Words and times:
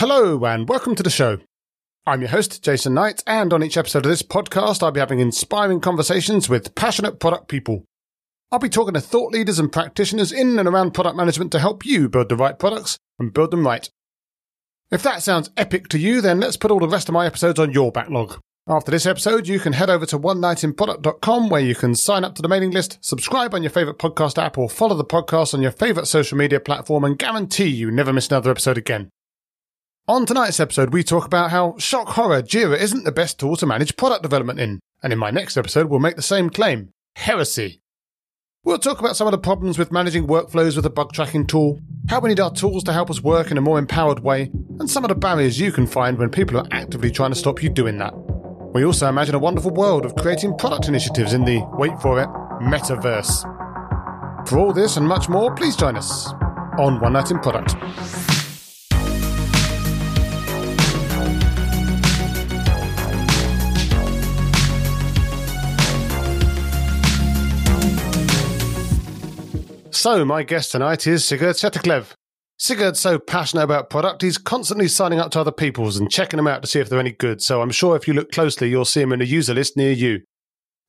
Hello, 0.00 0.44
and 0.44 0.68
welcome 0.68 0.94
to 0.94 1.02
the 1.02 1.08
show. 1.08 1.38
I'm 2.04 2.20
your 2.20 2.28
host, 2.28 2.62
Jason 2.62 2.92
Knight, 2.92 3.22
and 3.26 3.50
on 3.50 3.62
each 3.62 3.78
episode 3.78 4.04
of 4.04 4.10
this 4.10 4.20
podcast, 4.20 4.82
I'll 4.82 4.90
be 4.90 5.00
having 5.00 5.20
inspiring 5.20 5.80
conversations 5.80 6.50
with 6.50 6.74
passionate 6.74 7.18
product 7.18 7.48
people. 7.48 7.82
I'll 8.52 8.58
be 8.58 8.68
talking 8.68 8.92
to 8.92 9.00
thought 9.00 9.32
leaders 9.32 9.58
and 9.58 9.72
practitioners 9.72 10.32
in 10.32 10.58
and 10.58 10.68
around 10.68 10.90
product 10.90 11.16
management 11.16 11.50
to 11.52 11.60
help 11.60 11.86
you 11.86 12.10
build 12.10 12.28
the 12.28 12.36
right 12.36 12.58
products 12.58 12.98
and 13.18 13.32
build 13.32 13.52
them 13.52 13.66
right. 13.66 13.88
If 14.90 15.02
that 15.02 15.22
sounds 15.22 15.48
epic 15.56 15.88
to 15.88 15.98
you, 15.98 16.20
then 16.20 16.40
let's 16.40 16.58
put 16.58 16.70
all 16.70 16.80
the 16.80 16.88
rest 16.88 17.08
of 17.08 17.14
my 17.14 17.24
episodes 17.24 17.58
on 17.58 17.72
your 17.72 17.90
backlog. 17.90 18.38
After 18.68 18.90
this 18.90 19.06
episode, 19.06 19.48
you 19.48 19.58
can 19.58 19.72
head 19.72 19.88
over 19.88 20.04
to 20.04 20.18
onenightinproduct.com 20.18 21.48
where 21.48 21.62
you 21.62 21.74
can 21.74 21.94
sign 21.94 22.22
up 22.22 22.34
to 22.34 22.42
the 22.42 22.48
mailing 22.48 22.70
list, 22.70 22.98
subscribe 23.00 23.54
on 23.54 23.62
your 23.62 23.70
favorite 23.70 23.98
podcast 23.98 24.36
app, 24.36 24.58
or 24.58 24.68
follow 24.68 24.94
the 24.94 25.06
podcast 25.06 25.54
on 25.54 25.62
your 25.62 25.72
favorite 25.72 26.06
social 26.06 26.36
media 26.36 26.60
platform 26.60 27.02
and 27.02 27.18
guarantee 27.18 27.68
you 27.68 27.90
never 27.90 28.12
miss 28.12 28.28
another 28.28 28.50
episode 28.50 28.76
again. 28.76 29.08
On 30.08 30.24
tonight's 30.24 30.60
episode, 30.60 30.92
we 30.92 31.02
talk 31.02 31.26
about 31.26 31.50
how 31.50 31.76
shock 31.78 32.10
horror 32.10 32.40
Jira 32.40 32.78
isn't 32.78 33.02
the 33.02 33.10
best 33.10 33.40
tool 33.40 33.56
to 33.56 33.66
manage 33.66 33.96
product 33.96 34.22
development 34.22 34.60
in. 34.60 34.78
And 35.02 35.12
in 35.12 35.18
my 35.18 35.32
next 35.32 35.56
episode, 35.56 35.86
we'll 35.86 35.98
make 35.98 36.14
the 36.14 36.22
same 36.22 36.48
claim 36.48 36.90
heresy. 37.16 37.80
We'll 38.62 38.78
talk 38.78 39.00
about 39.00 39.16
some 39.16 39.26
of 39.26 39.32
the 39.32 39.38
problems 39.38 39.78
with 39.78 39.90
managing 39.90 40.28
workflows 40.28 40.76
with 40.76 40.86
a 40.86 40.90
bug 40.90 41.12
tracking 41.12 41.44
tool, 41.44 41.80
how 42.08 42.20
we 42.20 42.28
need 42.28 42.38
our 42.38 42.52
tools 42.52 42.84
to 42.84 42.92
help 42.92 43.10
us 43.10 43.20
work 43.20 43.50
in 43.50 43.58
a 43.58 43.60
more 43.60 43.80
empowered 43.80 44.20
way, 44.20 44.52
and 44.78 44.88
some 44.88 45.02
of 45.02 45.08
the 45.08 45.16
barriers 45.16 45.58
you 45.58 45.72
can 45.72 45.88
find 45.88 46.18
when 46.18 46.30
people 46.30 46.56
are 46.56 46.68
actively 46.70 47.10
trying 47.10 47.32
to 47.32 47.36
stop 47.36 47.60
you 47.60 47.68
doing 47.68 47.98
that. 47.98 48.14
We 48.74 48.84
also 48.84 49.08
imagine 49.08 49.34
a 49.34 49.40
wonderful 49.40 49.72
world 49.72 50.06
of 50.06 50.14
creating 50.14 50.56
product 50.56 50.86
initiatives 50.86 51.32
in 51.32 51.44
the, 51.44 51.68
wait 51.72 52.00
for 52.00 52.22
it, 52.22 52.28
metaverse. 52.62 53.42
For 54.48 54.60
all 54.60 54.72
this 54.72 54.98
and 54.98 55.08
much 55.08 55.28
more, 55.28 55.52
please 55.52 55.74
join 55.74 55.96
us 55.96 56.28
on 56.78 57.00
One 57.00 57.14
Night 57.14 57.32
in 57.32 57.40
Product. 57.40 57.74
So, 69.96 70.26
my 70.26 70.42
guest 70.42 70.72
tonight 70.72 71.06
is 71.06 71.24
Sigurd 71.24 71.54
Seteklev. 71.54 72.12
Sigurd's 72.58 73.00
so 73.00 73.18
passionate 73.18 73.62
about 73.62 73.88
product, 73.88 74.20
he's 74.20 74.36
constantly 74.36 74.88
signing 74.88 75.18
up 75.18 75.30
to 75.30 75.40
other 75.40 75.50
people's 75.50 75.96
and 75.96 76.10
checking 76.10 76.36
them 76.36 76.46
out 76.46 76.60
to 76.60 76.68
see 76.68 76.80
if 76.80 76.90
they're 76.90 77.00
any 77.00 77.12
good, 77.12 77.40
so 77.40 77.62
I'm 77.62 77.70
sure 77.70 77.96
if 77.96 78.06
you 78.06 78.12
look 78.12 78.30
closely, 78.30 78.68
you'll 78.68 78.84
see 78.84 79.00
him 79.00 79.14
in 79.14 79.22
a 79.22 79.24
user 79.24 79.54
list 79.54 79.74
near 79.74 79.92
you. 79.92 80.20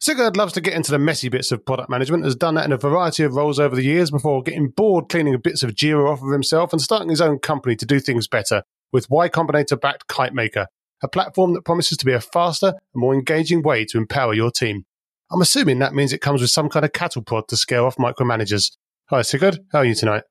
Sigurd 0.01 0.35
loves 0.35 0.51
to 0.53 0.61
get 0.61 0.73
into 0.73 0.91
the 0.91 0.99
messy 0.99 1.29
bits 1.29 1.53
of 1.53 1.65
product 1.65 1.89
management, 1.89 2.25
has 2.25 2.35
done 2.35 2.55
that 2.55 2.65
in 2.65 2.73
a 2.73 2.77
variety 2.77 3.23
of 3.23 3.33
roles 3.33 3.61
over 3.61 3.77
the 3.77 3.85
years 3.85 4.11
before 4.11 4.43
getting 4.43 4.67
bored 4.67 5.07
cleaning 5.07 5.39
bits 5.39 5.63
of 5.63 5.71
Jira 5.71 6.11
off 6.11 6.21
of 6.21 6.33
himself 6.33 6.73
and 6.73 6.81
starting 6.81 7.09
his 7.09 7.21
own 7.21 7.39
company 7.39 7.77
to 7.77 7.85
do 7.85 8.01
things 8.01 8.27
better 8.27 8.61
with 8.91 9.09
Y 9.09 9.29
Combinator 9.29 9.79
backed 9.79 10.09
KiteMaker, 10.09 10.65
a 11.01 11.07
platform 11.07 11.53
that 11.53 11.63
promises 11.63 11.97
to 11.97 12.05
be 12.05 12.13
a 12.13 12.19
faster 12.19 12.67
and 12.67 13.01
more 13.01 13.13
engaging 13.13 13.63
way 13.63 13.85
to 13.85 13.97
empower 13.97 14.33
your 14.33 14.51
team. 14.51 14.83
I'm 15.31 15.41
assuming 15.41 15.79
that 15.79 15.95
means 15.95 16.11
it 16.11 16.19
comes 16.19 16.41
with 16.41 16.49
some 16.49 16.67
kind 16.67 16.83
of 16.83 16.91
cattle 16.91 17.21
prod 17.21 17.47
to 17.47 17.55
scare 17.55 17.85
off 17.85 17.95
micromanagers. 17.95 18.71
Hi, 19.09 19.21
Sigurd. 19.21 19.59
How 19.71 19.79
are 19.79 19.85
you 19.85 19.95
tonight? 19.95 20.23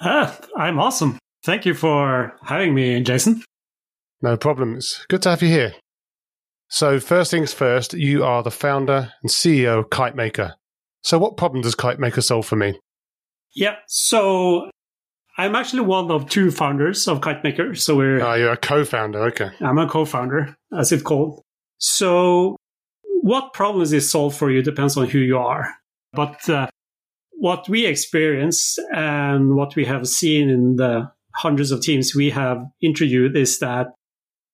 Ah, 0.00 0.38
I'm 0.54 0.78
awesome. 0.78 1.18
Thank 1.44 1.64
you 1.64 1.72
for 1.72 2.36
having 2.44 2.74
me, 2.74 3.00
Jason. 3.00 3.42
No 4.20 4.36
problem. 4.36 4.76
It's 4.76 5.06
good 5.06 5.22
to 5.22 5.30
have 5.30 5.40
you 5.40 5.48
here. 5.48 5.72
So, 6.68 7.00
first 7.00 7.30
things 7.30 7.54
first, 7.54 7.94
you 7.94 8.24
are 8.24 8.42
the 8.42 8.50
founder 8.50 9.10
and 9.22 9.30
CEO 9.30 9.78
of 9.78 9.88
KiteMaker. 9.88 10.52
So, 11.02 11.18
what 11.18 11.38
problem 11.38 11.62
does 11.62 11.74
KiteMaker 11.74 12.22
solve 12.22 12.44
for 12.44 12.56
me? 12.56 12.78
Yeah, 13.54 13.76
so 13.86 14.70
I'm 15.38 15.56
actually 15.56 15.82
one 15.82 16.10
of 16.10 16.28
two 16.28 16.50
founders 16.50 17.08
of 17.08 17.22
KiteMaker. 17.22 17.78
So 17.78 17.96
we're. 17.96 18.20
Oh, 18.20 18.34
you're 18.34 18.52
a 18.52 18.58
co-founder. 18.58 19.22
Okay. 19.28 19.48
I'm 19.60 19.78
a 19.78 19.88
co-founder, 19.88 20.54
as 20.78 20.92
it's 20.92 21.02
called. 21.02 21.40
So, 21.78 22.56
what 23.22 23.54
problems 23.54 23.94
is 23.94 24.10
solved 24.10 24.36
for 24.36 24.50
you 24.50 24.60
depends 24.62 24.98
on 24.98 25.08
who 25.08 25.18
you 25.18 25.38
are. 25.38 25.74
But 26.12 26.46
uh, 26.50 26.66
what 27.38 27.68
we 27.68 27.86
experience 27.86 28.78
and 28.92 29.54
what 29.54 29.76
we 29.76 29.84
have 29.84 30.08
seen 30.08 30.50
in 30.50 30.76
the 30.76 31.10
hundreds 31.36 31.70
of 31.70 31.80
teams 31.80 32.14
we 32.14 32.30
have 32.30 32.64
interviewed 32.82 33.36
is 33.36 33.60
that 33.60 33.86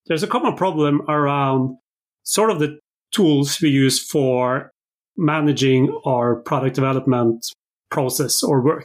there's 0.06 0.22
a 0.22 0.28
common 0.28 0.54
problem 0.54 1.00
around 1.08 1.76
sort 2.24 2.50
of 2.50 2.58
the 2.58 2.78
tools 3.12 3.60
we 3.60 3.70
use 3.70 3.98
for 3.98 4.70
managing 5.16 5.98
our 6.04 6.36
product 6.36 6.74
development 6.74 7.46
process 7.90 8.42
or 8.42 8.60
work. 8.60 8.84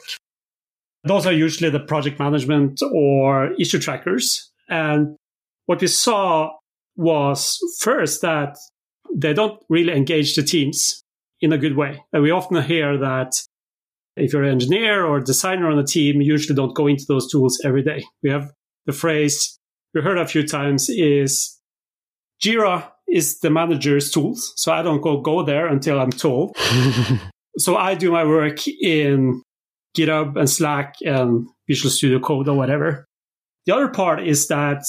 Those 1.04 1.26
are 1.26 1.34
usually 1.34 1.70
the 1.70 1.80
project 1.80 2.20
management 2.20 2.81
or 2.94 3.52
issue 3.60 3.80
trackers. 3.80 4.50
And 4.70 5.18
what 5.66 5.81
we 5.81 5.88
saw 5.88 6.52
was 6.96 7.58
first 7.80 8.22
that 8.22 8.58
they 9.14 9.34
don't 9.34 9.62
really 9.70 9.94
engage 9.94 10.36
the 10.36 10.44
teams 10.44 11.02
in 11.42 11.52
a 11.52 11.58
good 11.58 11.76
way. 11.76 12.02
And 12.14 12.24
we 12.24 12.31
often 12.31 12.62
hear 12.64 12.98
that 12.98 13.34
if 14.22 14.34
you're 14.34 14.44
an 14.44 14.52
engineer 14.52 15.06
or 15.06 15.19
designer 15.19 15.69
on 15.69 15.80
a 15.80 15.84
team, 15.84 16.22
you 16.22 16.31
usually 16.31 16.56
don't 16.56 16.75
go 16.75 16.88
into 16.88 17.06
those 17.07 17.30
tools 17.31 17.59
every 17.63 17.84
day. 17.84 18.03
We 18.24 18.30
have 18.30 18.52
the 18.85 18.94
phrase 18.94 19.59
we 19.94 20.02
heard 20.02 20.18
a 20.18 20.28
few 20.28 20.46
times 20.46 20.90
is 20.90 21.57
Jira 22.44 22.90
is 23.07 23.40
the 23.40 23.50
manager's 23.50 24.12
tools. 24.12 24.53
So 24.56 24.72
I 24.72 24.81
don't 24.81 25.02
go 25.02 25.22
go 25.22 25.44
there 25.44 25.68
until 25.68 26.00
I'm 26.00 26.12
told. 26.12 26.56
so 27.57 27.75
I 27.75 27.96
do 27.96 28.12
my 28.12 28.24
work 28.24 28.68
in 28.68 29.41
GitHub 29.97 30.38
and 30.38 30.50
Slack 30.50 30.96
and 31.01 31.47
Visual 31.68 31.90
Studio 31.90 32.19
Code 32.19 32.47
or 32.47 32.56
whatever. 32.56 33.06
The 33.66 33.75
other 33.75 33.90
part 33.90 34.25
is 34.25 34.47
that 34.47 34.84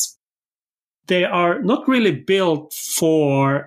they 1.07 1.25
are 1.25 1.61
not 1.63 1.89
really 1.89 2.13
built 2.13 2.73
for 2.73 3.67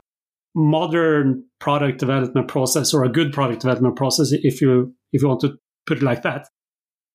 modern 0.56 1.44
product 1.60 2.00
development 2.00 2.48
process 2.48 2.94
or 2.94 3.04
a 3.04 3.10
good 3.10 3.34
product 3.34 3.62
development 3.62 3.96
process 3.96 4.32
if 4.32 4.62
you 4.62 4.94
if 5.12 5.22
you 5.22 5.28
want 5.28 5.42
to 5.42 5.56
put 5.86 5.98
it 5.98 6.04
like 6.04 6.24
that. 6.24 6.48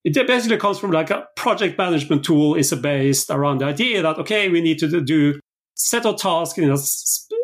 It 0.05 0.15
basically 0.27 0.57
comes 0.59 0.79
from 0.79 0.93
like 0.93 1.11
a 1.11 1.27
project 1.37 1.77
management 1.77 2.25
tool 2.25 2.55
is 2.55 2.73
based 2.73 3.31
around 3.31 3.59
the 3.59 3.67
idea 3.67 4.03
that, 4.03 4.19
okay, 4.19 4.49
we 4.49 4.61
need 4.61 4.79
to 4.79 5.01
do 5.01 5.39
set 5.75 6.07
of 6.07 6.17
tasks 6.17 6.59
in 6.59 6.71
a, 6.71 6.77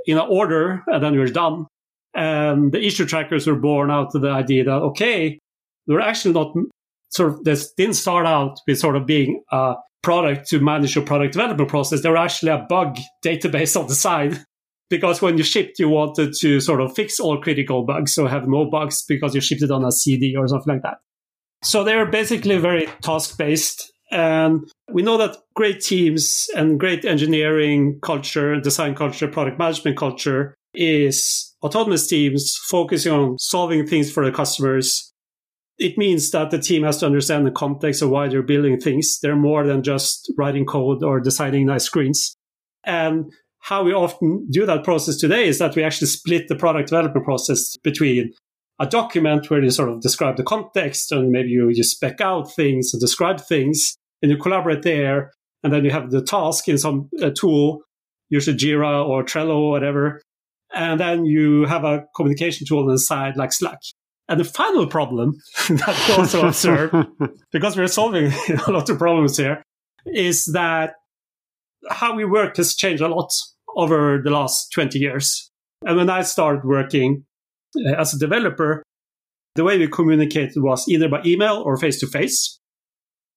in 0.06 0.18
an 0.18 0.26
order 0.28 0.82
and 0.86 1.02
then 1.02 1.16
we're 1.16 1.26
done. 1.26 1.66
And 2.14 2.72
the 2.72 2.84
issue 2.84 3.06
trackers 3.06 3.46
were 3.46 3.56
born 3.56 3.90
out 3.90 4.14
of 4.14 4.22
the 4.22 4.30
idea 4.30 4.64
that, 4.64 4.70
okay, 4.70 5.38
we're 5.86 6.00
actually 6.00 6.34
not 6.34 6.54
sort 7.10 7.32
of, 7.32 7.44
this 7.44 7.72
didn't 7.76 7.96
start 7.96 8.24
out 8.24 8.58
with 8.66 8.78
sort 8.78 8.96
of 8.96 9.04
being 9.04 9.42
a 9.50 9.74
product 10.02 10.48
to 10.48 10.60
manage 10.60 10.94
your 10.94 11.04
product 11.04 11.32
development 11.32 11.68
process. 11.68 12.02
They 12.02 12.08
were 12.08 12.16
actually 12.16 12.52
a 12.52 12.66
bug 12.68 12.98
database 13.24 13.78
on 13.80 13.88
the 13.88 13.94
side 13.94 14.44
because 14.90 15.22
when 15.22 15.38
you 15.38 15.44
shipped, 15.44 15.78
you 15.78 15.88
wanted 15.88 16.34
to 16.40 16.60
sort 16.60 16.80
of 16.80 16.94
fix 16.94 17.18
all 17.18 17.40
critical 17.40 17.84
bugs, 17.84 18.14
so 18.14 18.26
have 18.26 18.48
no 18.48 18.68
bugs 18.70 19.02
because 19.02 19.34
you 19.34 19.40
shipped 19.40 19.62
it 19.62 19.70
on 19.70 19.84
a 19.84 19.92
CD 19.92 20.36
or 20.36 20.46
something 20.48 20.74
like 20.74 20.82
that. 20.82 20.98
So 21.62 21.82
they're 21.82 22.06
basically 22.06 22.58
very 22.58 22.86
task 23.00 23.38
based. 23.38 23.90
And 24.10 24.70
we 24.92 25.02
know 25.02 25.16
that 25.16 25.38
great 25.54 25.80
teams 25.80 26.46
and 26.54 26.78
great 26.78 27.04
engineering 27.04 27.98
culture, 28.02 28.60
design 28.60 28.94
culture, 28.94 29.26
product 29.26 29.58
management 29.58 29.96
culture 29.96 30.54
is 30.74 31.54
autonomous 31.62 32.06
teams 32.06 32.56
focusing 32.68 33.12
on 33.12 33.38
solving 33.38 33.86
things 33.86 34.12
for 34.12 34.24
the 34.24 34.30
customers. 34.30 35.12
It 35.78 35.96
means 35.98 36.30
that 36.30 36.50
the 36.50 36.58
team 36.58 36.84
has 36.84 36.98
to 36.98 37.06
understand 37.06 37.46
the 37.46 37.50
context 37.50 38.02
of 38.02 38.10
why 38.10 38.28
they're 38.28 38.42
building 38.42 38.78
things. 38.78 39.18
They're 39.20 39.34
more 39.34 39.66
than 39.66 39.82
just 39.82 40.32
writing 40.36 40.66
code 40.66 41.02
or 41.02 41.18
designing 41.18 41.66
nice 41.66 41.84
screens. 41.84 42.36
And 42.84 43.32
how 43.64 43.82
we 43.82 43.94
often 43.94 44.46
do 44.50 44.66
that 44.66 44.84
process 44.84 45.16
today 45.16 45.48
is 45.48 45.58
that 45.58 45.74
we 45.74 45.82
actually 45.82 46.06
split 46.06 46.48
the 46.48 46.54
product 46.54 46.90
development 46.90 47.24
process 47.24 47.78
between 47.78 48.30
a 48.78 48.86
document 48.86 49.48
where 49.48 49.62
you 49.62 49.70
sort 49.70 49.88
of 49.88 50.02
describe 50.02 50.36
the 50.36 50.42
context 50.42 51.10
and 51.10 51.30
maybe 51.30 51.48
you 51.48 51.72
just 51.72 51.92
spec 51.92 52.20
out 52.20 52.52
things 52.52 52.92
and 52.92 53.00
describe 53.00 53.40
things 53.40 53.96
and 54.20 54.30
you 54.30 54.36
collaborate 54.36 54.82
there. 54.82 55.30
And 55.62 55.72
then 55.72 55.82
you 55.82 55.90
have 55.92 56.10
the 56.10 56.20
task 56.20 56.68
in 56.68 56.76
some 56.76 57.08
uh, 57.22 57.30
tool, 57.30 57.80
usually 58.28 58.54
Jira 58.54 59.02
or 59.02 59.24
Trello 59.24 59.56
or 59.56 59.70
whatever. 59.70 60.20
And 60.74 61.00
then 61.00 61.24
you 61.24 61.64
have 61.64 61.84
a 61.84 62.04
communication 62.14 62.66
tool 62.66 62.80
on 62.80 62.88
the 62.88 62.98
side 62.98 63.38
like 63.38 63.54
Slack. 63.54 63.78
And 64.28 64.38
the 64.38 64.44
final 64.44 64.86
problem 64.86 65.36
that 65.70 66.04
we 66.06 66.14
also 66.16 66.46
observe, 66.48 66.92
because 67.50 67.78
we're 67.78 67.86
solving 67.86 68.26
a 68.66 68.70
lot 68.70 68.90
of 68.90 68.98
problems 68.98 69.38
here, 69.38 69.62
is 70.04 70.44
that 70.52 70.96
how 71.88 72.14
we 72.14 72.26
work 72.26 72.58
has 72.58 72.74
changed 72.74 73.02
a 73.02 73.08
lot 73.08 73.32
over 73.76 74.20
the 74.22 74.30
last 74.30 74.70
20 74.72 74.98
years. 74.98 75.50
And 75.84 75.96
when 75.96 76.10
I 76.10 76.22
started 76.22 76.64
working 76.64 77.24
uh, 77.76 77.94
as 78.00 78.14
a 78.14 78.18
developer, 78.18 78.82
the 79.54 79.64
way 79.64 79.78
we 79.78 79.88
communicated 79.88 80.62
was 80.62 80.88
either 80.88 81.08
by 81.08 81.22
email 81.24 81.62
or 81.64 81.76
face 81.76 82.00
to 82.00 82.06
face. 82.06 82.58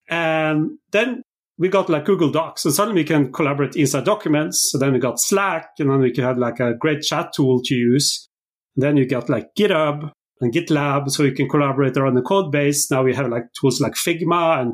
And 0.09 0.77
then 0.91 1.21
we 1.57 1.69
got 1.69 1.89
like 1.89 2.05
Google 2.05 2.31
Docs, 2.31 2.65
and 2.65 2.73
suddenly 2.73 3.01
we 3.01 3.05
can 3.05 3.31
collaborate 3.31 3.75
inside 3.75 4.05
documents. 4.05 4.69
So 4.71 4.77
then 4.77 4.93
we 4.93 4.99
got 4.99 5.19
Slack, 5.19 5.69
and 5.79 5.89
then 5.89 5.99
we 5.99 6.13
have 6.17 6.37
like 6.37 6.59
a 6.59 6.75
great 6.75 7.01
chat 7.01 7.33
tool 7.35 7.61
to 7.63 7.75
use. 7.75 8.29
And 8.75 8.83
then 8.83 8.97
you 8.97 9.07
got 9.07 9.29
like 9.29 9.49
GitHub 9.57 10.11
and 10.39 10.53
GitLab, 10.53 11.09
so 11.09 11.23
you 11.23 11.33
can 11.33 11.49
collaborate 11.49 11.97
around 11.97 12.13
the 12.13 12.21
code 12.21 12.51
base. 12.51 12.89
Now 12.91 13.03
we 13.03 13.15
have 13.15 13.27
like 13.29 13.45
tools 13.59 13.81
like 13.81 13.93
Figma, 13.93 14.61
and 14.61 14.73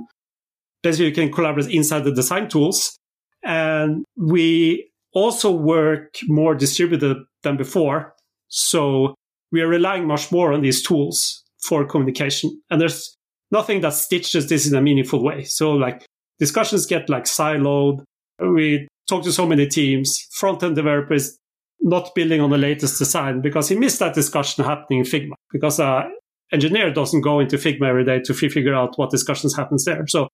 basically 0.82 1.08
you 1.08 1.14
can 1.14 1.32
collaborate 1.32 1.74
inside 1.74 2.04
the 2.04 2.14
design 2.14 2.50
tools. 2.50 2.98
And 3.44 4.06
we 4.18 4.92
also 5.14 5.52
work 5.52 6.18
more 6.28 6.56
distributed 6.56 7.18
than 7.44 7.58
before. 7.58 8.14
So 8.48 9.16
we 9.52 9.62
are 9.62 9.68
relying 9.68 10.08
much 10.08 10.32
more 10.32 10.54
on 10.54 10.62
these 10.62 10.82
tools 10.82 11.44
for 11.68 11.86
communication. 11.86 12.62
And 12.70 12.82
there's 12.82 13.16
nothing 13.52 13.82
that 13.82 13.94
stitches 13.94 14.50
this 14.50 14.68
in 14.68 14.76
a 14.76 14.82
meaningful 14.82 15.24
way. 15.24 15.44
So 15.44 15.72
like 15.72 16.06
discussions 16.40 16.86
get 16.86 17.10
like 17.10 17.26
siloed. 17.26 18.04
We 18.40 18.88
talk 19.08 19.24
to 19.24 19.32
so 19.32 19.46
many 19.46 19.68
teams. 19.68 20.28
Front 20.32 20.64
end 20.64 20.76
developers 20.76 21.38
not 21.82 22.16
building 22.16 22.42
on 22.42 22.50
the 22.50 22.58
latest 22.58 22.98
design 22.98 23.42
because 23.42 23.70
he 23.70 23.76
missed 23.76 24.00
that 24.00 24.16
discussion 24.16 24.64
happening 24.64 25.00
in 25.00 25.06
Figma 25.06 25.34
because 25.52 25.80
a 25.80 26.10
engineer 26.52 26.94
doesn't 26.94 27.22
go 27.22 27.40
into 27.40 27.58
Figma 27.58 27.88
every 27.88 28.06
day 28.06 28.20
to 28.22 28.34
figure 28.34 28.74
out 28.74 28.98
what 28.98 29.10
discussions 29.10 29.56
happens 29.56 29.86
there. 29.86 30.06
So 30.08 30.30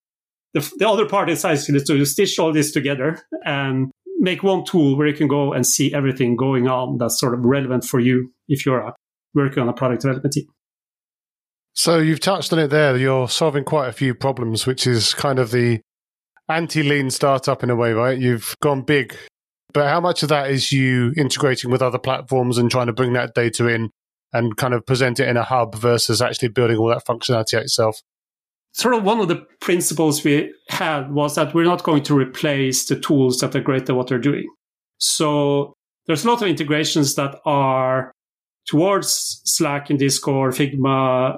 the, 0.53 0.67
the 0.77 0.87
other 0.87 1.07
part 1.07 1.29
is 1.29 1.45
actually 1.45 1.83
to 1.83 2.05
stitch 2.05 2.39
all 2.39 2.51
this 2.51 2.71
together 2.71 3.19
and 3.45 3.91
make 4.19 4.43
one 4.43 4.63
tool 4.65 4.97
where 4.97 5.07
you 5.07 5.13
can 5.13 5.27
go 5.27 5.53
and 5.53 5.65
see 5.65 5.93
everything 5.93 6.35
going 6.35 6.67
on 6.67 6.97
that's 6.97 7.19
sort 7.19 7.33
of 7.33 7.43
relevant 7.43 7.85
for 7.85 7.99
you 7.99 8.31
if 8.47 8.65
you're 8.65 8.87
uh, 8.87 8.91
working 9.33 9.63
on 9.63 9.69
a 9.69 9.73
product 9.73 10.01
development 10.01 10.33
team. 10.33 10.47
So 11.73 11.97
you've 11.99 12.19
touched 12.19 12.51
on 12.51 12.59
it 12.59 12.67
there. 12.67 12.97
You're 12.97 13.29
solving 13.29 13.63
quite 13.63 13.87
a 13.87 13.93
few 13.93 14.13
problems, 14.13 14.67
which 14.67 14.85
is 14.85 15.13
kind 15.13 15.39
of 15.39 15.51
the 15.51 15.81
anti-lean 16.49 17.09
startup 17.11 17.63
in 17.63 17.69
a 17.69 17.75
way, 17.75 17.93
right? 17.93 18.17
You've 18.17 18.55
gone 18.61 18.81
big, 18.81 19.15
but 19.73 19.87
how 19.87 20.01
much 20.01 20.23
of 20.23 20.29
that 20.29 20.49
is 20.49 20.71
you 20.71 21.13
integrating 21.15 21.71
with 21.71 21.81
other 21.81 21.99
platforms 21.99 22.57
and 22.57 22.69
trying 22.69 22.87
to 22.87 22.93
bring 22.93 23.13
that 23.13 23.33
data 23.33 23.67
in 23.67 23.91
and 24.33 24.57
kind 24.57 24.73
of 24.73 24.85
present 24.85 25.19
it 25.19 25.29
in 25.29 25.37
a 25.37 25.43
hub 25.43 25.75
versus 25.75 26.21
actually 26.21 26.49
building 26.49 26.77
all 26.77 26.89
that 26.89 27.05
functionality 27.05 27.53
itself? 27.53 28.01
Sort 28.73 28.93
of 28.93 29.03
one 29.03 29.19
of 29.19 29.27
the 29.27 29.45
principles 29.59 30.23
we 30.23 30.53
had 30.69 31.11
was 31.11 31.35
that 31.35 31.53
we're 31.53 31.63
not 31.63 31.83
going 31.83 32.03
to 32.03 32.15
replace 32.15 32.85
the 32.85 32.99
tools 32.99 33.39
that 33.39 33.55
are 33.55 33.61
great 33.61 33.89
at 33.89 33.95
what 33.95 34.07
they're 34.07 34.19
doing. 34.19 34.47
So 34.99 35.73
there's 36.05 36.23
a 36.23 36.27
lot 36.29 36.41
of 36.41 36.47
integrations 36.47 37.15
that 37.15 37.39
are 37.45 38.11
towards 38.67 39.41
Slack 39.45 39.89
and 39.89 39.97
Discord, 39.97 40.53
Figma, 40.53 41.37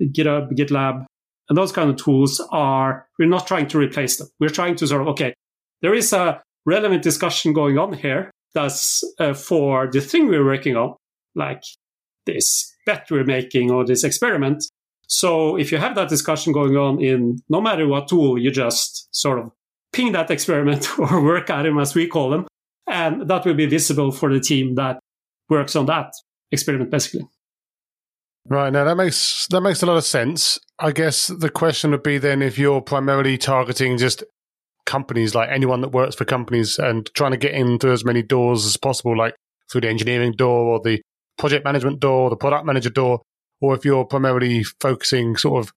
GitHub, 0.00 0.52
GitLab, 0.52 1.06
and 1.48 1.58
those 1.58 1.72
kind 1.72 1.90
of 1.90 1.96
tools 1.96 2.40
are, 2.52 3.06
we're 3.18 3.28
not 3.28 3.46
trying 3.46 3.66
to 3.68 3.78
replace 3.78 4.16
them. 4.16 4.28
We're 4.38 4.50
trying 4.50 4.76
to 4.76 4.86
sort 4.86 5.02
of, 5.02 5.08
okay, 5.08 5.34
there 5.82 5.94
is 5.94 6.12
a 6.12 6.42
relevant 6.64 7.02
discussion 7.02 7.52
going 7.52 7.78
on 7.78 7.92
here 7.92 8.30
that's 8.54 9.02
uh, 9.18 9.34
for 9.34 9.90
the 9.90 10.00
thing 10.00 10.28
we're 10.28 10.44
working 10.44 10.76
on, 10.76 10.94
like 11.34 11.62
this 12.26 12.72
bet 12.86 13.10
we're 13.10 13.24
making 13.24 13.70
or 13.70 13.84
this 13.84 14.04
experiment. 14.04 14.62
So 15.10 15.56
if 15.56 15.72
you 15.72 15.78
have 15.78 15.96
that 15.96 16.08
discussion 16.08 16.52
going 16.52 16.76
on 16.76 17.02
in 17.02 17.42
no 17.48 17.60
matter 17.60 17.86
what 17.88 18.06
tool, 18.06 18.38
you 18.38 18.52
just 18.52 19.08
sort 19.10 19.40
of 19.40 19.50
ping 19.92 20.12
that 20.12 20.30
experiment 20.30 20.98
or 20.98 21.22
work 21.22 21.50
at 21.50 21.62
them 21.62 21.78
as 21.80 21.96
we 21.96 22.06
call 22.06 22.30
them. 22.30 22.46
And 22.86 23.28
that 23.28 23.44
will 23.44 23.54
be 23.54 23.66
visible 23.66 24.12
for 24.12 24.32
the 24.32 24.38
team 24.40 24.76
that 24.76 25.00
works 25.48 25.74
on 25.74 25.86
that 25.86 26.12
experiment 26.52 26.92
basically. 26.92 27.26
Right 28.48 28.72
now, 28.72 28.84
that 28.84 28.96
makes 28.96 29.48
that 29.48 29.60
makes 29.60 29.82
a 29.82 29.86
lot 29.86 29.96
of 29.96 30.04
sense. 30.04 30.58
I 30.78 30.92
guess 30.92 31.26
the 31.26 31.50
question 31.50 31.90
would 31.90 32.04
be 32.04 32.18
then 32.18 32.40
if 32.40 32.56
you're 32.56 32.80
primarily 32.80 33.36
targeting 33.36 33.98
just 33.98 34.22
companies, 34.86 35.34
like 35.34 35.50
anyone 35.50 35.80
that 35.82 35.90
works 35.90 36.14
for 36.14 36.24
companies, 36.24 36.78
and 36.78 37.10
trying 37.14 37.32
to 37.32 37.36
get 37.36 37.52
in 37.52 37.78
through 37.78 37.92
as 37.92 38.04
many 38.04 38.22
doors 38.22 38.64
as 38.64 38.76
possible, 38.76 39.16
like 39.16 39.34
through 39.70 39.82
the 39.82 39.88
engineering 39.88 40.32
door 40.32 40.66
or 40.66 40.80
the 40.80 41.02
project 41.36 41.64
management 41.64 42.00
door, 42.00 42.22
or 42.22 42.30
the 42.30 42.36
product 42.36 42.64
manager 42.64 42.90
door, 42.90 43.20
or 43.60 43.74
if 43.74 43.84
you're 43.84 44.04
primarily 44.04 44.64
focusing 44.64 45.36
sort 45.36 45.64
of, 45.64 45.72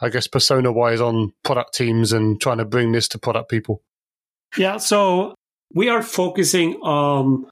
I 0.00 0.08
guess, 0.08 0.26
persona 0.26 0.72
wise 0.72 1.00
on 1.00 1.32
product 1.44 1.74
teams 1.74 2.12
and 2.12 2.40
trying 2.40 2.58
to 2.58 2.64
bring 2.64 2.92
this 2.92 3.08
to 3.08 3.18
product 3.18 3.50
people. 3.50 3.82
Yeah, 4.56 4.78
so 4.78 5.34
we 5.74 5.88
are 5.88 6.02
focusing 6.02 6.74
on 6.76 7.48